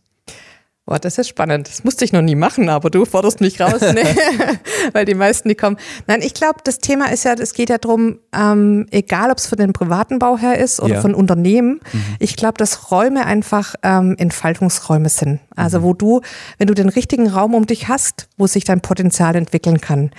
[0.87, 1.67] Boah, das ist spannend.
[1.67, 4.03] Das musste ich noch nie machen, aber du forderst mich raus, ne?
[4.93, 5.77] weil die meisten, die kommen.
[6.05, 9.47] Nein, ich glaube, das Thema ist ja, es geht ja darum, ähm, egal ob es
[9.47, 11.01] für den privaten Bauherr ist oder Ja.
[11.01, 11.79] von Unternehmen,
[12.19, 15.39] ich glaube, dass Räume einfach ähm, Entfaltungsräume sind.
[15.55, 16.21] Also wo du,
[16.59, 20.11] wenn du den richtigen Raum um dich hast, wo sich dein Potenzial entwickeln kann.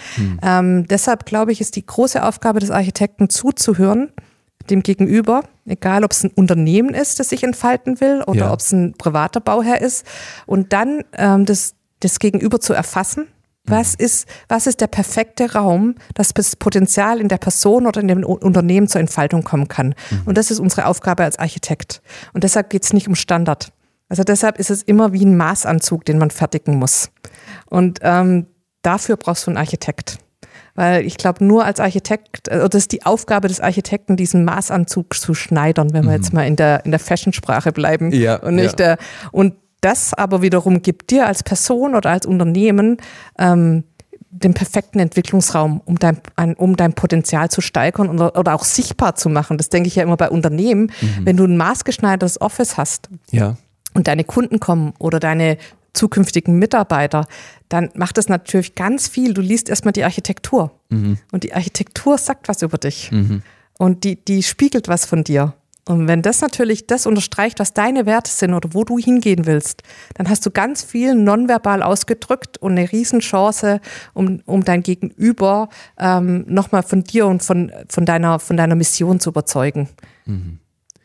[0.42, 4.11] Ähm, deshalb glaube ich, ist die große Aufgabe des Architekten zuzuhören,
[4.66, 8.52] dem Gegenüber, egal ob es ein Unternehmen ist, das sich entfalten will oder Ja.
[8.52, 10.07] ob es ein privater Bauherr ist
[10.46, 13.26] und dann ähm, das, das Gegenüber zu erfassen.
[13.68, 18.07] Was ist, was ist der perfekte Raum, dass das Potenzial in der Person oder in
[18.07, 19.96] dem Unternehmen zur Entfaltung kommen kann?
[20.24, 22.00] Und das ist unsere Aufgabe als Architekt.
[22.33, 23.72] Und deshalb geht es nicht um Standard.
[24.09, 27.11] Also deshalb ist es immer wie ein Maßanzug, den man fertigen muss.
[27.68, 28.46] Und ähm,
[28.83, 30.18] dafür brauchst du einen Architekt.
[30.75, 35.14] Weil ich glaube, nur als Architekt, äh, das ist die Aufgabe des Architekten, diesen Maßanzug
[35.14, 38.12] zu schneidern, wenn wir jetzt mal in der, in der Fashion-Sprache bleiben.
[38.12, 38.97] Ja, und nicht ja.
[38.97, 38.99] der,
[39.33, 42.97] und das aber wiederum gibt dir als Person oder als Unternehmen
[43.38, 43.85] ähm,
[44.31, 49.14] den perfekten Entwicklungsraum, um dein, ein, um dein Potenzial zu steigern oder, oder auch sichtbar
[49.14, 49.57] zu machen.
[49.57, 50.92] Das denke ich ja immer bei Unternehmen.
[51.23, 53.57] Wenn du ein maßgeschneidertes Office hast, Ja.
[53.95, 55.57] und deine Kunden kommen oder deine
[55.97, 57.27] zukünftigen Mitarbeiter,
[57.69, 59.35] dann macht es natürlich ganz viel.
[59.35, 60.73] Du liest erstmal die Architektur.
[61.33, 63.11] Und die Architektur sagt was über dich.
[63.79, 65.55] Und die, die spiegelt was von dir.
[65.89, 69.85] Und wenn das natürlich das unterstreicht, was deine Werte sind oder wo du hingehen willst,
[70.15, 73.81] dann hast du ganz viel nonverbal ausgedrückt und eine Riesenchance,
[74.13, 79.21] um, um dein Gegenüber ähm, nochmal von dir und von, von, deiner, von deiner Mission
[79.21, 79.89] zu überzeugen.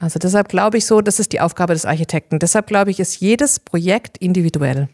[0.02, 2.40] Also deshalb glaube ich so, das ist die Aufgabe des Architekten.
[2.40, 4.90] Deshalb glaube ich, ist jedes Projekt individuell.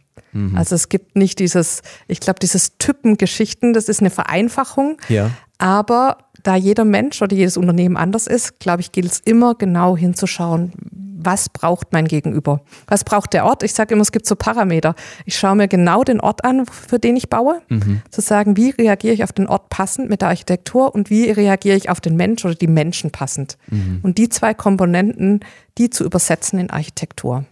[0.56, 5.00] Also es gibt nicht dieses, ich glaube, dieses Typengeschichten, das ist eine Vereinfachung.
[5.10, 5.32] Ja.
[5.58, 6.18] Aber
[6.48, 10.72] da jeder Mensch oder jedes Unternehmen anders ist, glaube ich, gilt es immer genau hinzuschauen,
[11.20, 12.62] was braucht mein Gegenüber?
[12.88, 13.64] Was braucht der Ort?
[13.64, 14.96] Ich sage immer, es gibt so Parameter.
[15.26, 17.62] Ich schaue mir genau den Ort an, für den ich baue.
[18.10, 21.76] Zu sagen, wie reagiere ich auf den Ort passend mit der Architektur und wie reagiere
[21.76, 23.58] ich auf den Mensch oder die Menschen passend.
[24.04, 25.42] Und die zwei Komponenten,
[25.78, 27.46] die zu übersetzen in Architektur.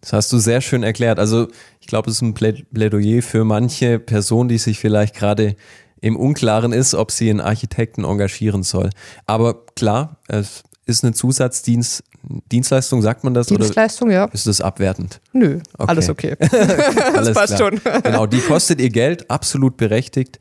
[0.00, 1.18] Das hast du sehr schön erklärt.
[1.18, 1.48] Also
[1.80, 5.56] ich glaube, es ist ein Plä- Plädoyer für manche Person, die sich vielleicht gerade
[6.00, 8.90] im Unklaren ist, ob sie einen Architekten engagieren soll.
[9.26, 12.02] Aber klar, es ist eine Zusatzdienst,
[12.50, 13.46] Dienstleistung, sagt man das?
[13.46, 14.24] Dienstleistung, ja.
[14.26, 15.20] Ist das abwertend?
[15.32, 15.88] Nö, Okay.
[15.90, 16.36] alles okay.
[17.14, 17.70] Alles passt klar.
[17.72, 17.80] schon.
[18.02, 20.38] Genau, die kostet ihr Geld, absolut berechtigt.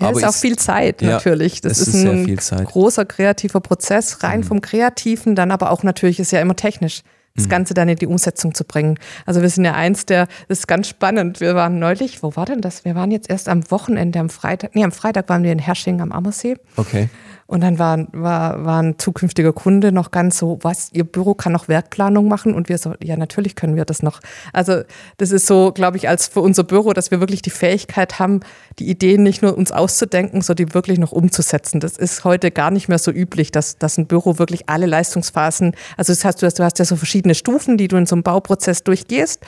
[0.00, 1.60] Ja, aber ist auch ist- viel Zeit Ja, natürlich.
[1.60, 2.22] Das es ist, ist ein.
[2.22, 2.64] Mhm.
[2.64, 7.02] großer kreativer Prozess, rein vom Kreativen, dann aber auch natürlich ist ja immer technisch.
[7.36, 7.50] Das Mhm.
[7.50, 8.98] Ganze dann in die Umsetzung zu bringen.
[9.26, 11.40] Also wir sind ja eins der, das ist ganz spannend.
[11.40, 12.84] Wir waren neulich, wo war denn das?
[12.84, 16.00] Wir waren jetzt erst am Wochenende, am Freitag, nee, am Freitag waren wir in Hersching
[16.00, 16.56] am Ammersee.
[16.76, 17.08] Okay.
[17.50, 21.50] Und dann war, war, war ein zukünftiger Kunde noch ganz so, was, Ihr Büro kann
[21.52, 22.54] noch Werkplanung machen?
[22.54, 24.20] Und wir so, ja, natürlich können wir das noch.
[24.52, 24.82] Also
[25.16, 28.38] das ist so, glaube ich, als für unser Büro, dass wir wirklich die Fähigkeit haben,
[28.78, 31.80] die Ideen nicht nur uns auszudenken, sondern die wirklich noch umzusetzen.
[31.80, 35.74] Das ist heute gar nicht mehr so üblich, dass, dass ein Büro wirklich alle Leistungsphasen,
[35.96, 38.14] also das heißt, du hast, du hast ja so verschiedene Stufen, die du in so
[38.14, 39.40] einem Bauprozess durchgehst,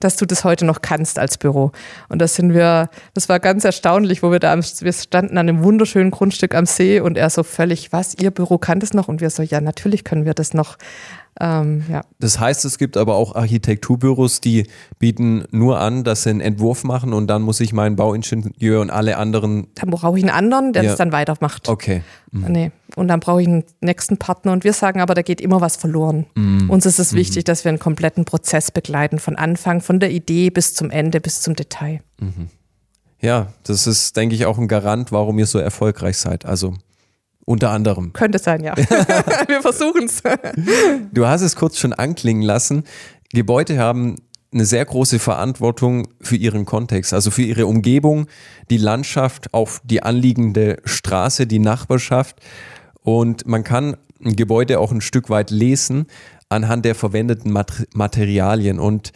[0.00, 1.70] dass du das heute noch kannst als Büro.
[2.08, 5.62] Und das sind wir, das war ganz erstaunlich, wo wir da, wir standen an einem
[5.62, 9.08] wunderschönen Grundstück am See und er so völlig, was, Ihr Büro kann das noch?
[9.08, 10.76] Und wir so, ja, natürlich können wir das noch.
[11.40, 12.02] Ähm, ja.
[12.20, 14.68] Das heißt, es gibt aber auch Architekturbüros, die
[15.00, 18.90] bieten nur an, dass sie einen Entwurf machen und dann muss ich meinen Bauingenieur und
[18.90, 19.66] alle anderen.
[19.74, 20.90] Dann brauche ich einen anderen, der Ja.
[20.90, 21.68] das dann weitermacht.
[21.68, 22.02] Okay.
[22.30, 22.70] Nee.
[22.94, 25.76] Und dann brauche ich einen nächsten Partner und wir sagen aber, da geht immer was
[25.76, 26.26] verloren.
[26.68, 30.50] Uns ist es wichtig, dass wir einen kompletten Prozess begleiten, von Anfang, von der Idee
[30.50, 32.00] bis zum Ende, bis zum Detail.
[33.20, 36.44] Ja, das ist, denke ich, auch ein Garant, warum ihr so erfolgreich seid.
[36.44, 36.74] Also
[37.44, 38.12] unter anderem.
[38.12, 38.76] Könnte sein, ja.
[39.46, 40.22] wir versuchen es.
[41.12, 42.84] Du hast es kurz schon anklingen lassen.
[43.32, 44.16] Gebäude haben
[44.52, 48.28] eine sehr große Verantwortung für ihren Kontext, also für ihre Umgebung,
[48.70, 52.36] die Landschaft, auch die anliegende Straße, die Nachbarschaft.
[53.02, 56.06] Und man kann ein Gebäude auch ein Stück weit lesen
[56.48, 57.52] anhand der verwendeten
[57.94, 58.78] Materialien.
[58.78, 59.12] Und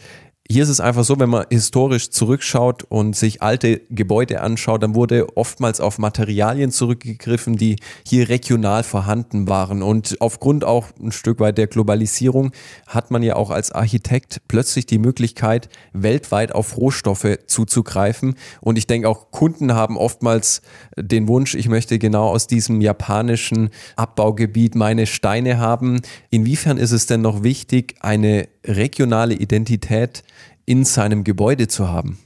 [0.51, 4.95] hier ist es einfach so, wenn man historisch zurückschaut und sich alte Gebäude anschaut, dann
[4.95, 9.83] wurde oftmals auf Materialien zurückgegriffen, die hier regional vorhanden waren.
[9.83, 12.51] Und aufgrund auch ein Stück weit der Globalisierung
[12.87, 18.33] hat man ja auch als Architekt plötzlich die Möglichkeit, weltweit auf Rohstoffe zuzugreifen.
[18.59, 20.63] Und ich denke auch Kunden haben oftmals
[20.97, 26.01] den Wunsch, ich möchte genau aus diesem japanischen Abbaugebiet meine Steine haben.
[26.31, 30.23] Inwiefern ist es denn noch wichtig, eine regionale Identität
[30.69, 32.19] in seinem Gebäude zu haben?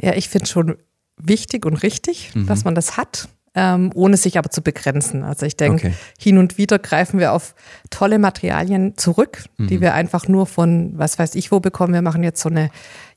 [0.00, 0.76] Ja, ich finde schon
[1.18, 2.46] wichtig und richtig, mhm.
[2.46, 3.28] dass man das hat.
[3.56, 5.22] Ähm, ohne sich aber zu begrenzen.
[5.22, 5.94] Also ich denke, okay.
[6.18, 7.54] hin und wieder greifen wir auf
[7.88, 9.68] tolle Materialien zurück, mhm.
[9.68, 11.94] die wir einfach nur von, was weiß ich wo bekommen.
[11.94, 12.70] Wir machen jetzt so eine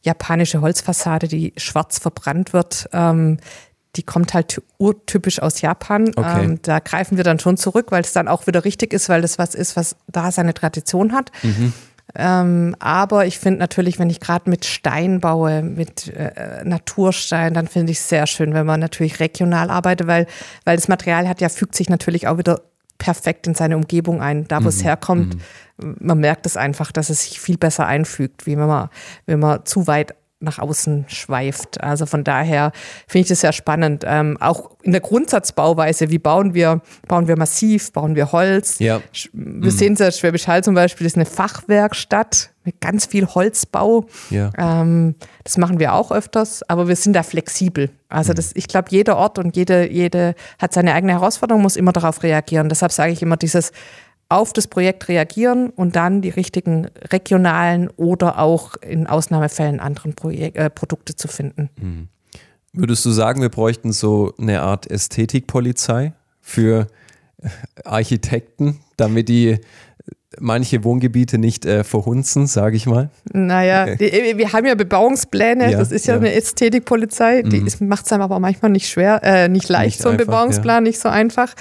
[0.03, 2.88] japanische Holzfassade, die schwarz verbrannt wird.
[2.93, 3.38] Ähm,
[3.95, 6.12] die kommt halt urtypisch aus Japan.
[6.15, 6.43] Okay.
[6.43, 9.23] Ähm, da greifen wir dann schon zurück, weil es dann auch wieder richtig ist, weil
[9.23, 11.32] das was ist, was da seine Tradition hat.
[11.41, 11.73] Mhm.
[12.15, 17.67] Ähm, aber ich finde natürlich, wenn ich gerade mit Stein baue, mit äh, Naturstein, dann
[17.67, 20.26] finde ich es sehr schön, wenn man natürlich regional arbeitet, weil,
[20.63, 22.62] weil das Material hat ja, fügt sich natürlich auch wieder
[22.98, 24.48] perfekt in seine Umgebung ein.
[24.48, 24.67] Da, wo mhm.
[24.67, 25.36] es herkommt,
[25.78, 25.96] mhm.
[26.00, 28.89] man merkt es einfach, dass es sich viel besser einfügt, wie wenn man,
[29.26, 31.82] wenn man zu weit nach außen schweift.
[31.82, 32.71] Also von daher
[33.08, 34.04] finde ich das sehr spannend.
[34.06, 38.78] Ähm, auch in der Grundsatzbauweise, wie bauen wir, bauen wir massiv, bauen wir Holz.
[38.80, 39.02] Ja.
[39.34, 39.71] Wir mhm.
[39.71, 44.06] sehen es ja, Schwäbisch Hall zum Beispiel ist eine Fachwerkstatt mit ganz viel Holzbau.
[44.30, 44.52] Ja.
[44.58, 47.89] Ähm, das machen wir auch öfters, aber wir sind da flexibel.
[48.10, 51.93] Also das, ich glaube, jeder Ort und jede, jede hat seine eigene Herausforderung, muss immer
[51.93, 52.69] darauf reagieren.
[52.69, 53.71] Deshalb sage ich immer dieses
[54.29, 60.55] auf das Projekt reagieren und dann die richtigen regionalen oder auch in Ausnahmefällen anderen Projek
[60.57, 61.69] äh, Produkte zu finden.
[61.79, 62.07] Mhm.
[62.73, 66.87] Würdest du sagen, wir bräuchten so eine Art Ästhetikpolizei für
[67.83, 69.59] Architekten, damit die
[70.39, 73.09] manche Wohngebiete nicht äh, verhunzen, sage ich mal?
[73.31, 76.19] Naja, die, wir haben ja Bebauungspläne, ja, das ist ja, ja.
[76.19, 77.87] eine Ästhetikpolizei, die mhm.
[77.87, 80.83] macht es einem aber manchmal nicht schwer, äh, nicht leicht, nicht so ein einfach, Bebauungsplan,
[80.83, 80.89] ja.
[80.89, 81.55] nicht so einfach.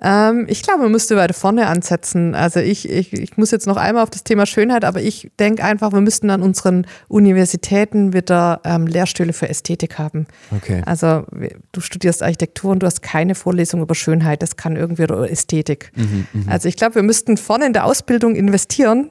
[0.00, 2.34] Ähm, ich glaube, man müsste weiter vorne ansetzen.
[2.34, 5.62] Also ich, ich, ich muss jetzt noch einmal auf das Thema Schönheit, aber ich denke
[5.62, 10.26] einfach, wir müssten an unseren Universitäten wieder ähm, Lehrstühle für Ästhetik haben.
[10.54, 10.82] Okay.
[10.86, 11.24] Also
[11.72, 15.92] du studierst Architektur und du hast keine Vorlesung über Schönheit, das kann irgendwie oder Ästhetik.
[15.94, 16.52] Mhm, mh.
[16.52, 19.10] Also ich glaube, wir müssten vorne in der Ausbildung investieren,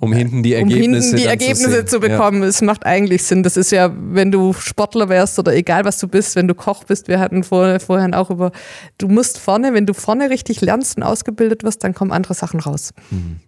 [0.00, 2.42] um hinten die Ergebnisse, um hinten die Ergebnisse zu, zu, bekommen.
[2.42, 2.48] Ja.
[2.48, 3.42] Es macht eigentlich Sinn.
[3.42, 6.84] Das ist ja, wenn du Sportler wärst oder egal was du bist, wenn du Koch
[6.84, 8.52] bist, wir hatten vorher, vorhin auch über,
[8.98, 12.60] du musst vorne, wenn du vorne richtig lernst und ausgebildet wirst, dann kommen andere Sachen
[12.60, 12.92] raus.
[13.10, 13.40] Mhm.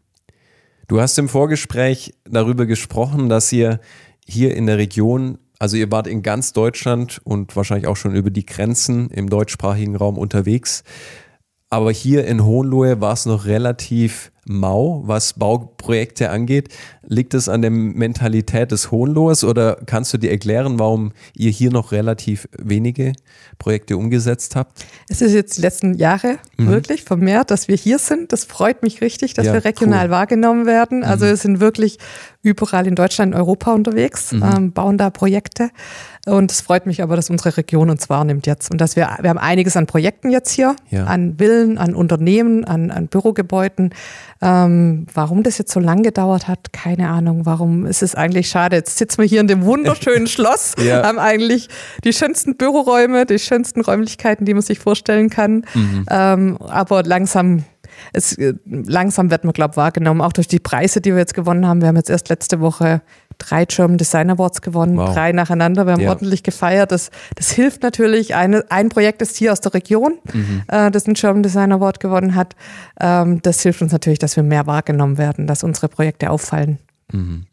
[0.88, 3.80] Du hast im Vorgespräch darüber gesprochen, dass ihr
[4.24, 8.30] hier in der Region, also ihr wart in ganz Deutschland und wahrscheinlich auch schon über
[8.30, 10.84] die Grenzen im deutschsprachigen Raum unterwegs.
[11.70, 16.68] Aber hier in Hohenlohe war es noch relativ mau, was Bauprojekte angeht.
[17.08, 21.70] Liegt es an der Mentalität des Hohenlohers oder kannst du dir erklären, warum ihr hier
[21.70, 23.12] noch relativ wenige
[23.58, 24.84] Projekte umgesetzt habt?
[25.08, 26.68] Es ist jetzt die letzten Jahre mhm.
[26.68, 28.32] wirklich vermehrt, dass wir hier sind.
[28.32, 30.10] Das freut mich richtig, dass ja, wir regional cool.
[30.10, 31.04] wahrgenommen werden.
[31.04, 31.30] Also mhm.
[31.30, 31.98] wir sind wirklich
[32.42, 34.42] überall in Deutschland, in Europa unterwegs, mhm.
[34.42, 35.70] ähm, bauen da Projekte.
[36.26, 39.30] Und es freut mich aber, dass unsere Region uns wahrnimmt jetzt und dass wir, wir
[39.30, 41.04] haben einiges an Projekten jetzt hier, ja.
[41.04, 43.94] an Villen, an Unternehmen, an, an Bürogebäuden.
[44.42, 47.46] Ähm, warum das jetzt so lang gedauert hat, keine Ahnung.
[47.46, 48.76] Warum ist es eigentlich schade?
[48.76, 51.02] Jetzt sitzen wir hier in dem wunderschönen Schloss, ja.
[51.02, 51.68] haben eigentlich
[52.04, 55.64] die schönsten Büroräume, die schönsten Räumlichkeiten, die man sich vorstellen kann.
[55.74, 56.06] Mhm.
[56.10, 57.64] Ähm, aber langsam
[58.12, 61.34] es, äh, langsam wird man, glaube ich, wahrgenommen, auch durch die Preise, die wir jetzt
[61.34, 61.80] gewonnen haben.
[61.80, 63.02] Wir haben jetzt erst letzte Woche
[63.38, 65.12] drei German Design Awards gewonnen, wow.
[65.12, 65.86] drei nacheinander.
[65.86, 66.10] Wir haben ja.
[66.10, 66.92] ordentlich gefeiert.
[66.92, 68.34] Das, das hilft natürlich.
[68.34, 70.62] Eine, ein Projekt ist hier aus der Region, mhm.
[70.68, 72.54] äh, das einen German Design Award gewonnen hat.
[73.00, 76.78] Ähm, das hilft uns natürlich, dass wir mehr wahrgenommen werden, dass unsere Projekte auffallen.
[77.12, 77.46] Mhm.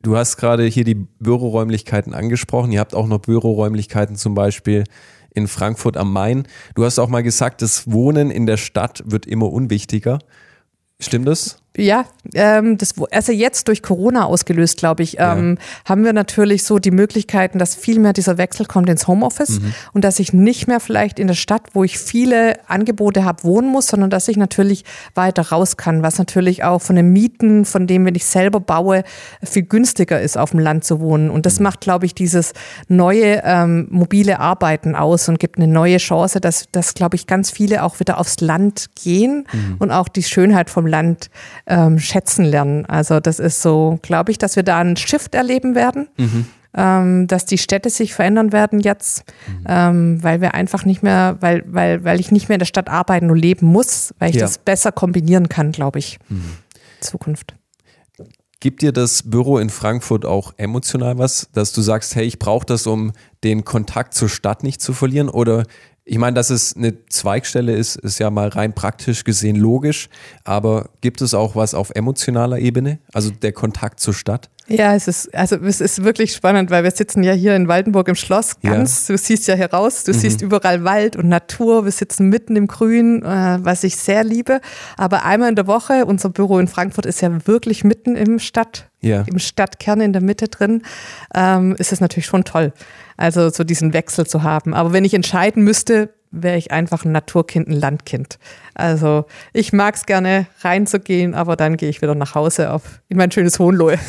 [0.00, 2.70] Du hast gerade hier die Büroräumlichkeiten angesprochen.
[2.72, 4.84] Ihr habt auch noch Büroräumlichkeiten zum Beispiel
[5.30, 6.46] in Frankfurt am Main.
[6.74, 10.20] Du hast auch mal gesagt, das Wohnen in der Stadt wird immer unwichtiger.
[11.00, 11.62] Stimmt das?
[11.78, 15.90] Ja, ähm, das, also jetzt durch Corona ausgelöst, glaube ich, ähm, ja.
[15.90, 19.74] haben wir natürlich so die Möglichkeiten, dass viel mehr dieser Wechsel kommt ins Homeoffice mhm.
[19.92, 23.70] und dass ich nicht mehr vielleicht in der Stadt, wo ich viele Angebote habe, wohnen
[23.70, 27.86] muss, sondern dass ich natürlich weiter raus kann, was natürlich auch von den Mieten, von
[27.86, 29.04] dem, wenn ich selber baue,
[29.44, 31.30] viel günstiger ist, auf dem Land zu wohnen.
[31.30, 31.62] Und das mhm.
[31.62, 32.54] macht, glaube ich, dieses
[32.88, 37.52] neue ähm, mobile Arbeiten aus und gibt eine neue Chance, dass, dass glaube ich, ganz
[37.52, 39.76] viele auch wieder aufs Land gehen mhm.
[39.78, 41.30] und auch die Schönheit vom Land
[41.68, 42.86] ähm, schätzen lernen.
[42.86, 46.08] Also das ist so, glaube ich, dass wir da einen Shift erleben werden.
[46.16, 46.46] Mhm.
[46.74, 49.64] Ähm, dass die Städte sich verändern werden jetzt, mhm.
[49.66, 52.90] ähm, weil wir einfach nicht mehr, weil, weil, weil ich nicht mehr in der Stadt
[52.90, 54.42] arbeiten und leben muss, weil ich ja.
[54.42, 56.18] das besser kombinieren kann, glaube ich.
[56.28, 56.58] Mhm.
[57.00, 57.54] Zukunft.
[58.60, 62.66] Gibt dir das Büro in Frankfurt auch emotional was, dass du sagst, hey, ich brauche
[62.66, 63.12] das, um
[63.44, 65.30] den Kontakt zur Stadt nicht zu verlieren?
[65.30, 65.64] Oder
[66.08, 70.08] ich meine, dass es eine Zweigstelle ist, ist ja mal rein praktisch gesehen logisch,
[70.42, 74.48] aber gibt es auch was auf emotionaler Ebene, also der Kontakt zur Stadt?
[74.68, 78.08] Ja, es ist, also es ist wirklich spannend, weil wir sitzen ja hier in Waldenburg
[78.08, 79.14] im Schloss ganz, ja.
[79.14, 80.18] du siehst ja hier raus, du mhm.
[80.18, 84.60] siehst überall Wald und Natur, wir sitzen mitten im Grün, äh, was ich sehr liebe.
[84.96, 88.90] Aber einmal in der Woche, unser Büro in Frankfurt ist ja wirklich mitten im Stadt,
[89.00, 89.22] ja.
[89.26, 90.82] im Stadtkern in der Mitte drin,
[91.34, 92.72] ähm, ist es natürlich schon toll.
[93.16, 94.74] Also so diesen Wechsel zu haben.
[94.74, 98.38] Aber wenn ich entscheiden müsste, wäre ich einfach ein Naturkind, ein Landkind.
[98.74, 103.16] Also ich mag es gerne reinzugehen, aber dann gehe ich wieder nach Hause auf, in
[103.16, 103.98] mein schönes Hohenlohe.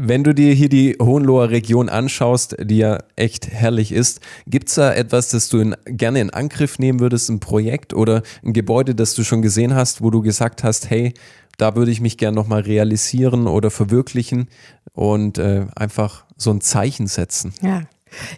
[0.00, 4.76] Wenn du dir hier die Hohenloher Region anschaust, die ja echt herrlich ist, gibt es
[4.76, 8.94] da etwas, das du in, gerne in Angriff nehmen würdest, ein Projekt oder ein Gebäude,
[8.94, 11.14] das du schon gesehen hast, wo du gesagt hast, hey,
[11.56, 14.46] da würde ich mich gerne nochmal realisieren oder verwirklichen
[14.92, 17.52] und äh, einfach so ein Zeichen setzen?
[17.60, 17.82] Ja,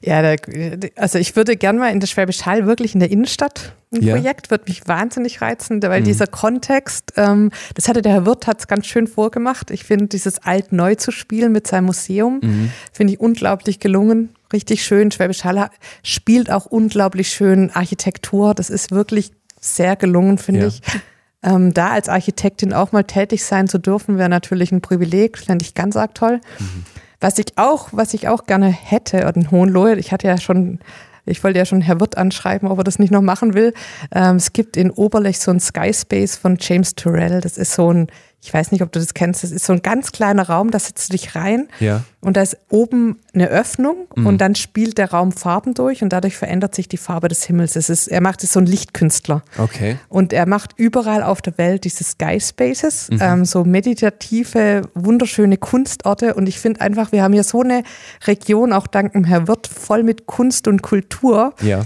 [0.03, 0.37] ja, da,
[0.97, 4.15] also ich würde gern mal in der Schwäbisch Hall wirklich in der Innenstadt ein ja.
[4.15, 6.05] Projekt, würde mich wahnsinnig reizen, weil mhm.
[6.05, 9.71] dieser Kontext, ähm, das hatte der Herr Wirth hat's ganz schön vorgemacht.
[9.71, 12.73] Ich finde, dieses Alt-Neu zu spielen mit seinem Museum, mhm.
[12.93, 15.11] finde ich unglaublich gelungen, richtig schön.
[15.11, 15.71] Schwäbisch Hall
[16.03, 20.67] spielt auch unglaublich schön Architektur, das ist wirklich sehr gelungen, finde ja.
[20.69, 20.81] ich.
[21.43, 25.65] Ähm, da als Architektin auch mal tätig sein zu dürfen, wäre natürlich ein Privileg, fände
[25.65, 26.41] ich ganz arg toll.
[26.59, 26.85] Mhm.
[27.21, 30.81] Was ich auch, was ich auch gerne hätte, in Hohenlohe, ich hatte ja schon,
[31.27, 33.75] ich wollte ja schon Herr Wirt anschreiben, ob er das nicht noch machen will.
[34.11, 37.41] Ähm, es gibt in Oberlech so ein Sky Space von James Turrell.
[37.43, 38.07] Das ist so ein
[38.43, 40.79] ich weiß nicht, ob du das kennst, das ist so ein ganz kleiner Raum, da
[40.79, 42.03] setzt du dich rein ja.
[42.21, 44.27] und da ist oben eine Öffnung mhm.
[44.27, 47.77] und dann spielt der Raum Farben durch und dadurch verändert sich die Farbe des Himmels.
[47.77, 49.43] Es ist, er macht es so ein Lichtkünstler.
[49.59, 49.99] Okay.
[50.09, 53.19] Und er macht überall auf der Welt diese Sky Spaces, mhm.
[53.21, 57.83] ähm, so meditative, wunderschöne Kunstorte und ich finde einfach, wir haben hier so eine
[58.27, 61.53] Region, auch dank dem Herr Wirt, voll mit Kunst und Kultur.
[61.61, 61.85] Ja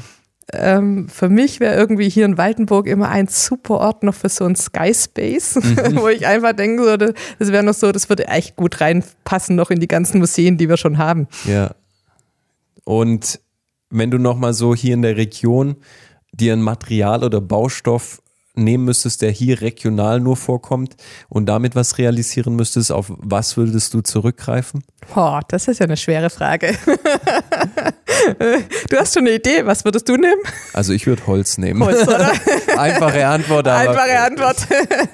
[0.52, 4.44] ähm, für mich wäre irgendwie hier in Waldenburg immer ein super Ort noch für so
[4.44, 5.96] ein Sky Space, mhm.
[5.96, 9.70] wo ich einfach denken würde, das wäre noch so, das würde echt gut reinpassen noch
[9.70, 11.28] in die ganzen Museen, die wir schon haben.
[11.46, 11.74] Ja.
[12.84, 13.40] Und
[13.90, 15.76] wenn du nochmal so hier in der Region
[16.32, 18.20] dir ein Material oder Baustoff
[18.54, 20.96] nehmen müsstest, der hier regional nur vorkommt
[21.28, 24.84] und damit was realisieren müsstest, auf was würdest du zurückgreifen?
[25.12, 26.74] Boah, das ist ja eine schwere Frage.
[28.88, 30.40] du hast schon eine Idee, was würdest du nehmen?
[30.72, 31.84] Also ich würde Holz nehmen.
[31.84, 32.32] Holz, oder?
[32.78, 33.68] Einfache Antwort.
[33.68, 34.56] Aber Einfache Antwort.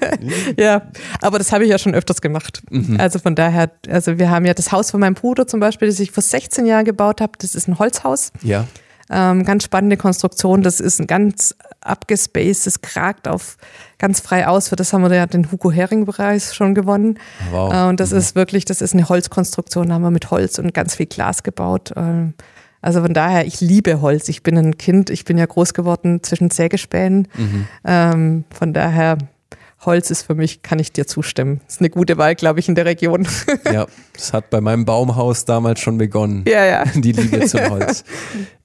[0.57, 0.83] ja,
[1.21, 2.61] aber das habe ich ja schon öfters gemacht.
[2.69, 2.99] Mhm.
[2.99, 5.99] Also von daher, also wir haben ja das Haus von meinem Bruder zum Beispiel, das
[5.99, 8.31] ich vor 16 Jahren gebaut habe, das ist ein Holzhaus.
[8.43, 8.67] Ja.
[9.13, 10.61] Ähm, ganz spannende Konstruktion.
[10.61, 13.57] Das ist ein ganz abgespaced, das kragt auf
[13.99, 14.69] ganz frei aus.
[14.69, 17.19] Für das haben wir ja den Hugo Hering-Preis schon gewonnen.
[17.51, 17.73] Wow.
[17.73, 18.19] Äh, und das mhm.
[18.19, 21.43] ist wirklich, das ist eine Holzkonstruktion, da haben wir mit Holz und ganz viel Glas
[21.43, 21.91] gebaut.
[21.97, 22.33] Ähm,
[22.81, 24.27] also von daher, ich liebe Holz.
[24.29, 27.27] Ich bin ein Kind, ich bin ja groß geworden zwischen Sägespänen.
[27.37, 27.67] Mhm.
[27.85, 29.17] Ähm, von daher,
[29.85, 31.61] Holz ist für mich, kann ich dir zustimmen.
[31.65, 33.27] Das ist eine gute Wahl, glaube ich, in der Region.
[33.71, 36.45] Ja, das hat bei meinem Baumhaus damals schon begonnen.
[36.47, 36.83] Ja, ja.
[36.95, 38.03] Die Liebe zum Holz.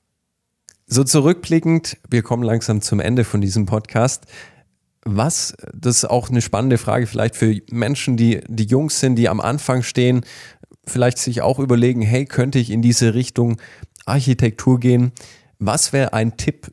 [0.88, 4.26] So zurückblickend, wir kommen langsam zum Ende von diesem Podcast.
[5.04, 9.28] Was, das ist auch eine spannende Frage vielleicht für Menschen, die, die Jungs sind, die
[9.28, 10.24] am Anfang stehen,
[10.86, 13.60] vielleicht sich auch überlegen, hey, könnte ich in diese Richtung
[14.04, 15.10] Architektur gehen?
[15.58, 16.72] Was wäre ein Tipp,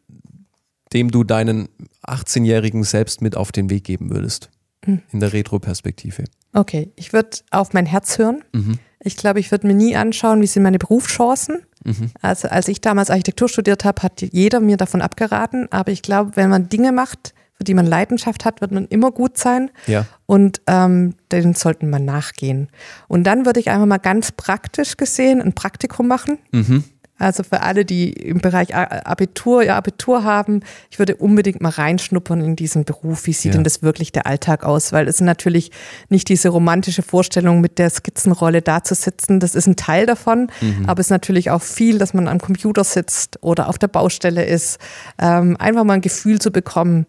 [0.93, 1.69] dem du deinen
[2.05, 4.51] 18-Jährigen selbst mit auf den Weg geben würdest?
[4.85, 5.01] Hm.
[5.11, 6.25] In der Retro-Perspektive.
[6.53, 8.43] Okay, ich würde auf mein Herz hören.
[8.53, 8.77] Mhm.
[8.99, 11.63] Ich glaube, ich würde mir nie anschauen, wie sind meine Berufschancen.
[11.83, 12.11] Mhm.
[12.21, 15.67] Also als ich damals Architektur studiert habe, hat jeder mir davon abgeraten.
[15.71, 19.11] Aber ich glaube, wenn man Dinge macht, für die man Leidenschaft hat, wird man immer
[19.11, 19.69] gut sein.
[19.87, 20.05] Ja.
[20.25, 22.69] Und ähm, den sollten man nachgehen.
[23.07, 26.39] Und dann würde ich einfach mal ganz praktisch gesehen ein Praktikum machen.
[26.51, 26.83] Mhm.
[27.23, 30.59] Also für alle, die im Bereich Abitur, ja, Abitur haben,
[30.91, 33.25] ich würde unbedingt mal reinschnuppern in diesen Beruf.
[33.27, 33.51] Wie sieht ja.
[33.53, 34.91] denn das wirklich der Alltag aus?
[34.91, 35.71] Weil es ist natürlich
[36.09, 39.39] nicht diese romantische Vorstellung, mit der Skizzenrolle da zu sitzen.
[39.39, 40.85] Das ist ein Teil davon, mhm.
[40.85, 44.43] aber es ist natürlich auch viel, dass man am Computer sitzt oder auf der Baustelle
[44.43, 44.77] ist.
[45.17, 47.05] Ähm, einfach mal ein Gefühl zu bekommen,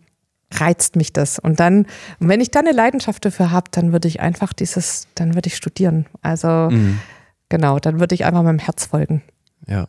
[0.53, 1.41] reizt mich das.
[1.41, 1.87] Und dann,
[2.21, 5.57] wenn ich dann eine Leidenschaft dafür habe, dann würde ich einfach dieses, dann würde ich
[5.57, 6.07] studieren.
[6.23, 7.01] Also mhm.
[7.49, 9.23] genau, dann würde ich einfach meinem Herz folgen.
[9.67, 9.89] Ja.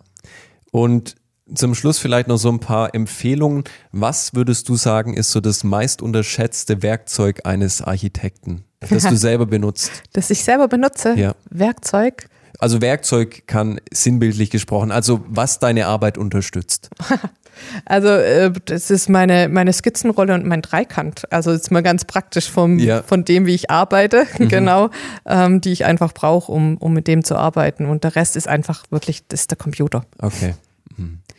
[0.75, 1.15] Und
[1.53, 3.65] Zum Schluss vielleicht noch so ein paar Empfehlungen.
[3.91, 9.45] Was würdest du sagen, ist so das meist unterschätzte Werkzeug eines Architekten, das du selber
[9.45, 9.91] benutzt?
[10.13, 11.13] Das ich selber benutze?
[11.13, 11.35] Ja.
[11.51, 12.27] Werkzeug?
[12.57, 16.89] Also Werkzeug kann sinnbildlich gesprochen, also was deine Arbeit unterstützt.
[17.85, 21.31] Also äh, das ist meine, meine Skizzenrolle und mein Dreikant.
[21.31, 23.01] Also jetzt mal ganz praktisch vom, Ja.
[23.01, 24.89] von dem, wie ich arbeite, genau,
[25.25, 27.85] ähm, die ich einfach brauche, um, um mit dem zu arbeiten.
[27.85, 30.05] Und der Rest ist einfach wirklich, das ist der Computer.
[30.19, 30.55] Okay.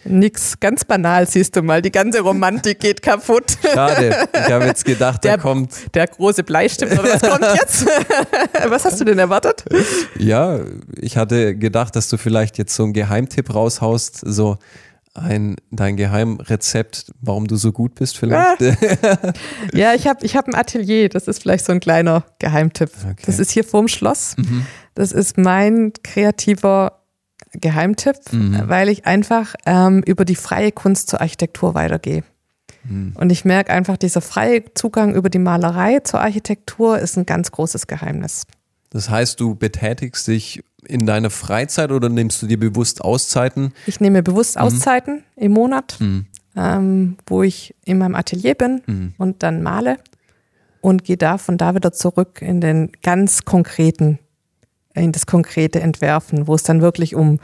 [0.04, 1.82] Nix, ganz banal, siehst du mal.
[1.82, 3.56] Die ganze Romantik geht kaputt.
[3.74, 4.14] Schade.
[4.32, 7.86] Ich habe jetzt gedacht, da Der- kommt, Der große Bleistift, oder was kommt jetzt?
[8.68, 9.64] was hast du denn erwartet?
[10.18, 10.60] ja,
[11.00, 14.58] ich hatte gedacht, dass du vielleicht jetzt so einen Geheimtipp raushaust, so
[15.14, 18.60] ein, dein Geheimrezept, warum du so gut bist vielleicht.
[19.72, 22.90] Ja, ich habe ich hab ein Atelier, das ist vielleicht so ein kleiner Geheimtipp.
[23.02, 23.22] Okay.
[23.26, 24.36] Das ist hier vorm Schloss.
[24.94, 26.95] Das ist mein kreativer
[27.60, 28.16] Geheimtipp,
[28.68, 32.24] weil ich einfach ähm, über die freie Kunst zur Architektur weitergehe.
[33.14, 37.50] Und ich merke einfach, dieser freie Zugang über die Malerei zur Architektur ist ein ganz
[37.50, 38.46] großes Geheimnis.
[38.90, 43.72] Das heißt, du betätigst dich in deiner Freizeit oder nimmst du dir bewusst Auszeiten?
[43.86, 45.98] Ich nehme bewusst Auszeiten im Monat,
[46.56, 49.98] ähm, wo ich in meinem Atelier bin und dann male
[50.80, 54.20] und gehe da von da wieder zurück in den ganz konkreten,
[55.02, 57.38] in das konkrete Entwerfen, wo es dann wirklich um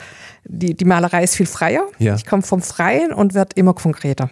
[0.45, 1.87] die, die Malerei ist viel freier.
[1.99, 2.15] Ja.
[2.15, 4.31] Ich komme vom Freien und werde immer konkreter.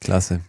[0.00, 0.40] Klasse.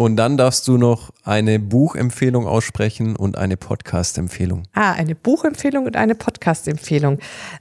[0.00, 4.62] Und dann darfst du noch eine Buchempfehlung aussprechen und eine Podcast-Empfehlung.
[4.72, 7.18] Ah, eine Buchempfehlung und eine Podcast-Empfehlung.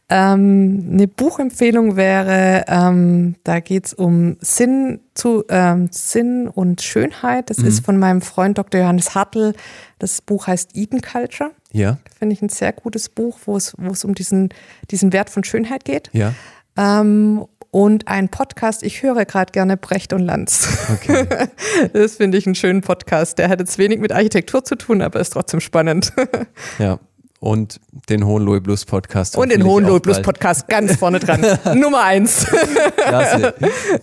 [0.07, 7.49] Ähm, eine Buchempfehlung wäre, ähm, da geht es um Sinn, zu, ähm, Sinn und Schönheit.
[7.49, 8.79] Das ist von meinem Freund Dr.
[8.79, 9.51] Johannes Hartl.
[9.97, 11.51] Das Buch heißt Eden Culture.
[11.73, 14.47] Ja, Finde ich ein sehr gutes Buch, wo es, wo es um diesen,
[14.91, 16.09] diesen Wert von Schönheit geht.
[16.13, 16.33] ja.
[17.71, 20.67] Und ein Podcast, ich höre gerade gerne Brecht und Lanz.
[20.91, 21.27] Okay.
[21.93, 23.37] Das finde ich einen schönen Podcast.
[23.37, 26.13] Der hat jetzt wenig mit Architektur zu tun, aber ist trotzdem spannend.
[26.79, 26.99] Ja.
[27.41, 29.37] Und den Hohenlohe Blues Podcast.
[29.37, 30.21] Und den Hohenlohe Plus.
[30.21, 31.41] Podcast ganz vorne dran.
[31.79, 32.45] Nummer eins.
[32.97, 33.53] Klasse.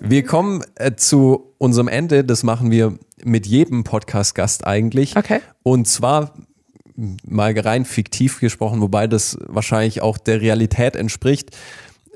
[0.00, 2.24] Wir kommen äh, zu unserem Ende.
[2.24, 2.94] Das machen wir
[3.24, 5.16] mit jedem Podcast-Gast eigentlich.
[5.16, 5.40] Okay.
[5.62, 6.32] Und zwar
[6.96, 11.54] mal rein fiktiv gesprochen, wobei das wahrscheinlich auch der Realität entspricht.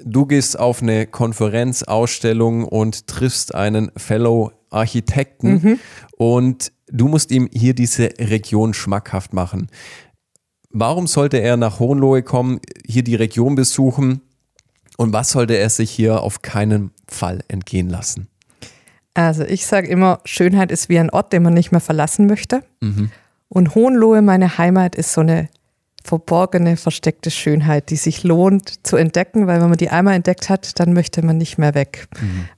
[0.05, 5.81] Du gehst auf eine Konferenz, Ausstellung und triffst einen Fellow Architekten
[6.17, 9.69] und du musst ihm hier diese Region schmackhaft machen.
[10.71, 14.21] Warum sollte er nach Hohenlohe kommen, hier die Region besuchen
[14.97, 18.29] und was sollte er sich hier auf keinen Fall entgehen lassen?
[19.15, 22.63] Also ich sage immer, Schönheit ist wie ein Ort, den man nicht mehr verlassen möchte.
[23.49, 25.49] Und Hohenlohe, meine Heimat, ist so eine
[26.03, 30.81] verborgene, versteckte Schönheit, die sich lohnt zu entdecken, weil wenn man die einmal entdeckt hat,
[30.81, 32.09] dann möchte man nicht mehr weg.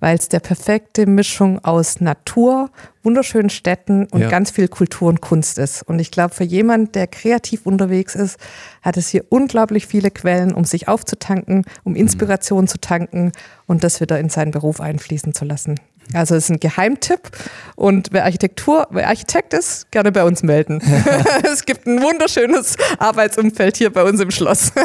[0.00, 2.70] Weil es der perfekte Mischung aus Natur,
[3.02, 4.28] wunderschönen Städten und Ja.
[4.28, 5.82] ganz viel Kultur und Kunst ist.
[5.82, 8.38] Und ich glaube, für jemand, der kreativ unterwegs ist,
[8.80, 13.32] hat es hier unglaublich viele Quellen, um sich aufzutanken, um Inspiration zu tanken
[13.66, 15.80] und das wieder in seinen Beruf einfließen zu lassen.
[16.12, 17.30] Also es ist ein Geheimtipp
[17.76, 20.82] und wer Architektur, wer Architekt ist, gerne bei uns melden.
[21.52, 24.72] es gibt ein wunderschönes Arbeitsumfeld hier bei uns im Schloss.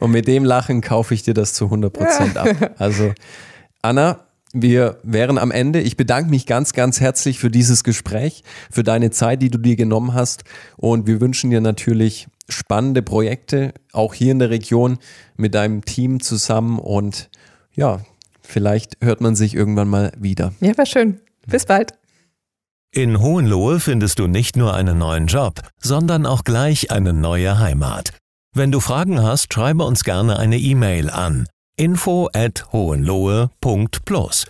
[0.00, 2.74] Und mit dem Lachen kaufe ich dir das zu 100% ab.
[2.78, 3.12] Also,
[3.82, 4.20] Anna,
[4.52, 5.80] wir wären am Ende.
[5.80, 9.76] Ich bedanke mich ganz, ganz herzlich für dieses Gespräch, für deine Zeit, die du dir
[9.76, 10.44] genommen hast.
[10.76, 14.98] Und wir wünschen dir natürlich spannende Projekte, auch hier in der Region
[15.36, 16.78] mit deinem Team zusammen.
[16.78, 17.28] Und
[17.74, 18.00] ja,
[18.48, 20.52] vielleicht hört man sich irgendwann mal wieder.
[20.60, 21.20] Ja, war schön.
[21.46, 21.94] Bis bald.
[22.90, 28.12] In Hohenlohe findest du nicht nur einen neuen Job, sondern auch gleich eine neue Heimat.
[28.54, 31.46] Wenn du Fragen hast, schreibe uns gerne eine E-Mail an
[31.78, 34.46] info at hohenlohe.plus.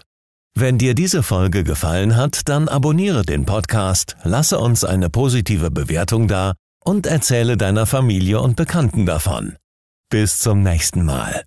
[0.55, 6.27] Wenn dir diese Folge gefallen hat, dann abonniere den Podcast, lasse uns eine positive Bewertung
[6.27, 9.57] da und erzähle deiner Familie und Bekannten davon.
[10.11, 11.45] Bis zum nächsten Mal.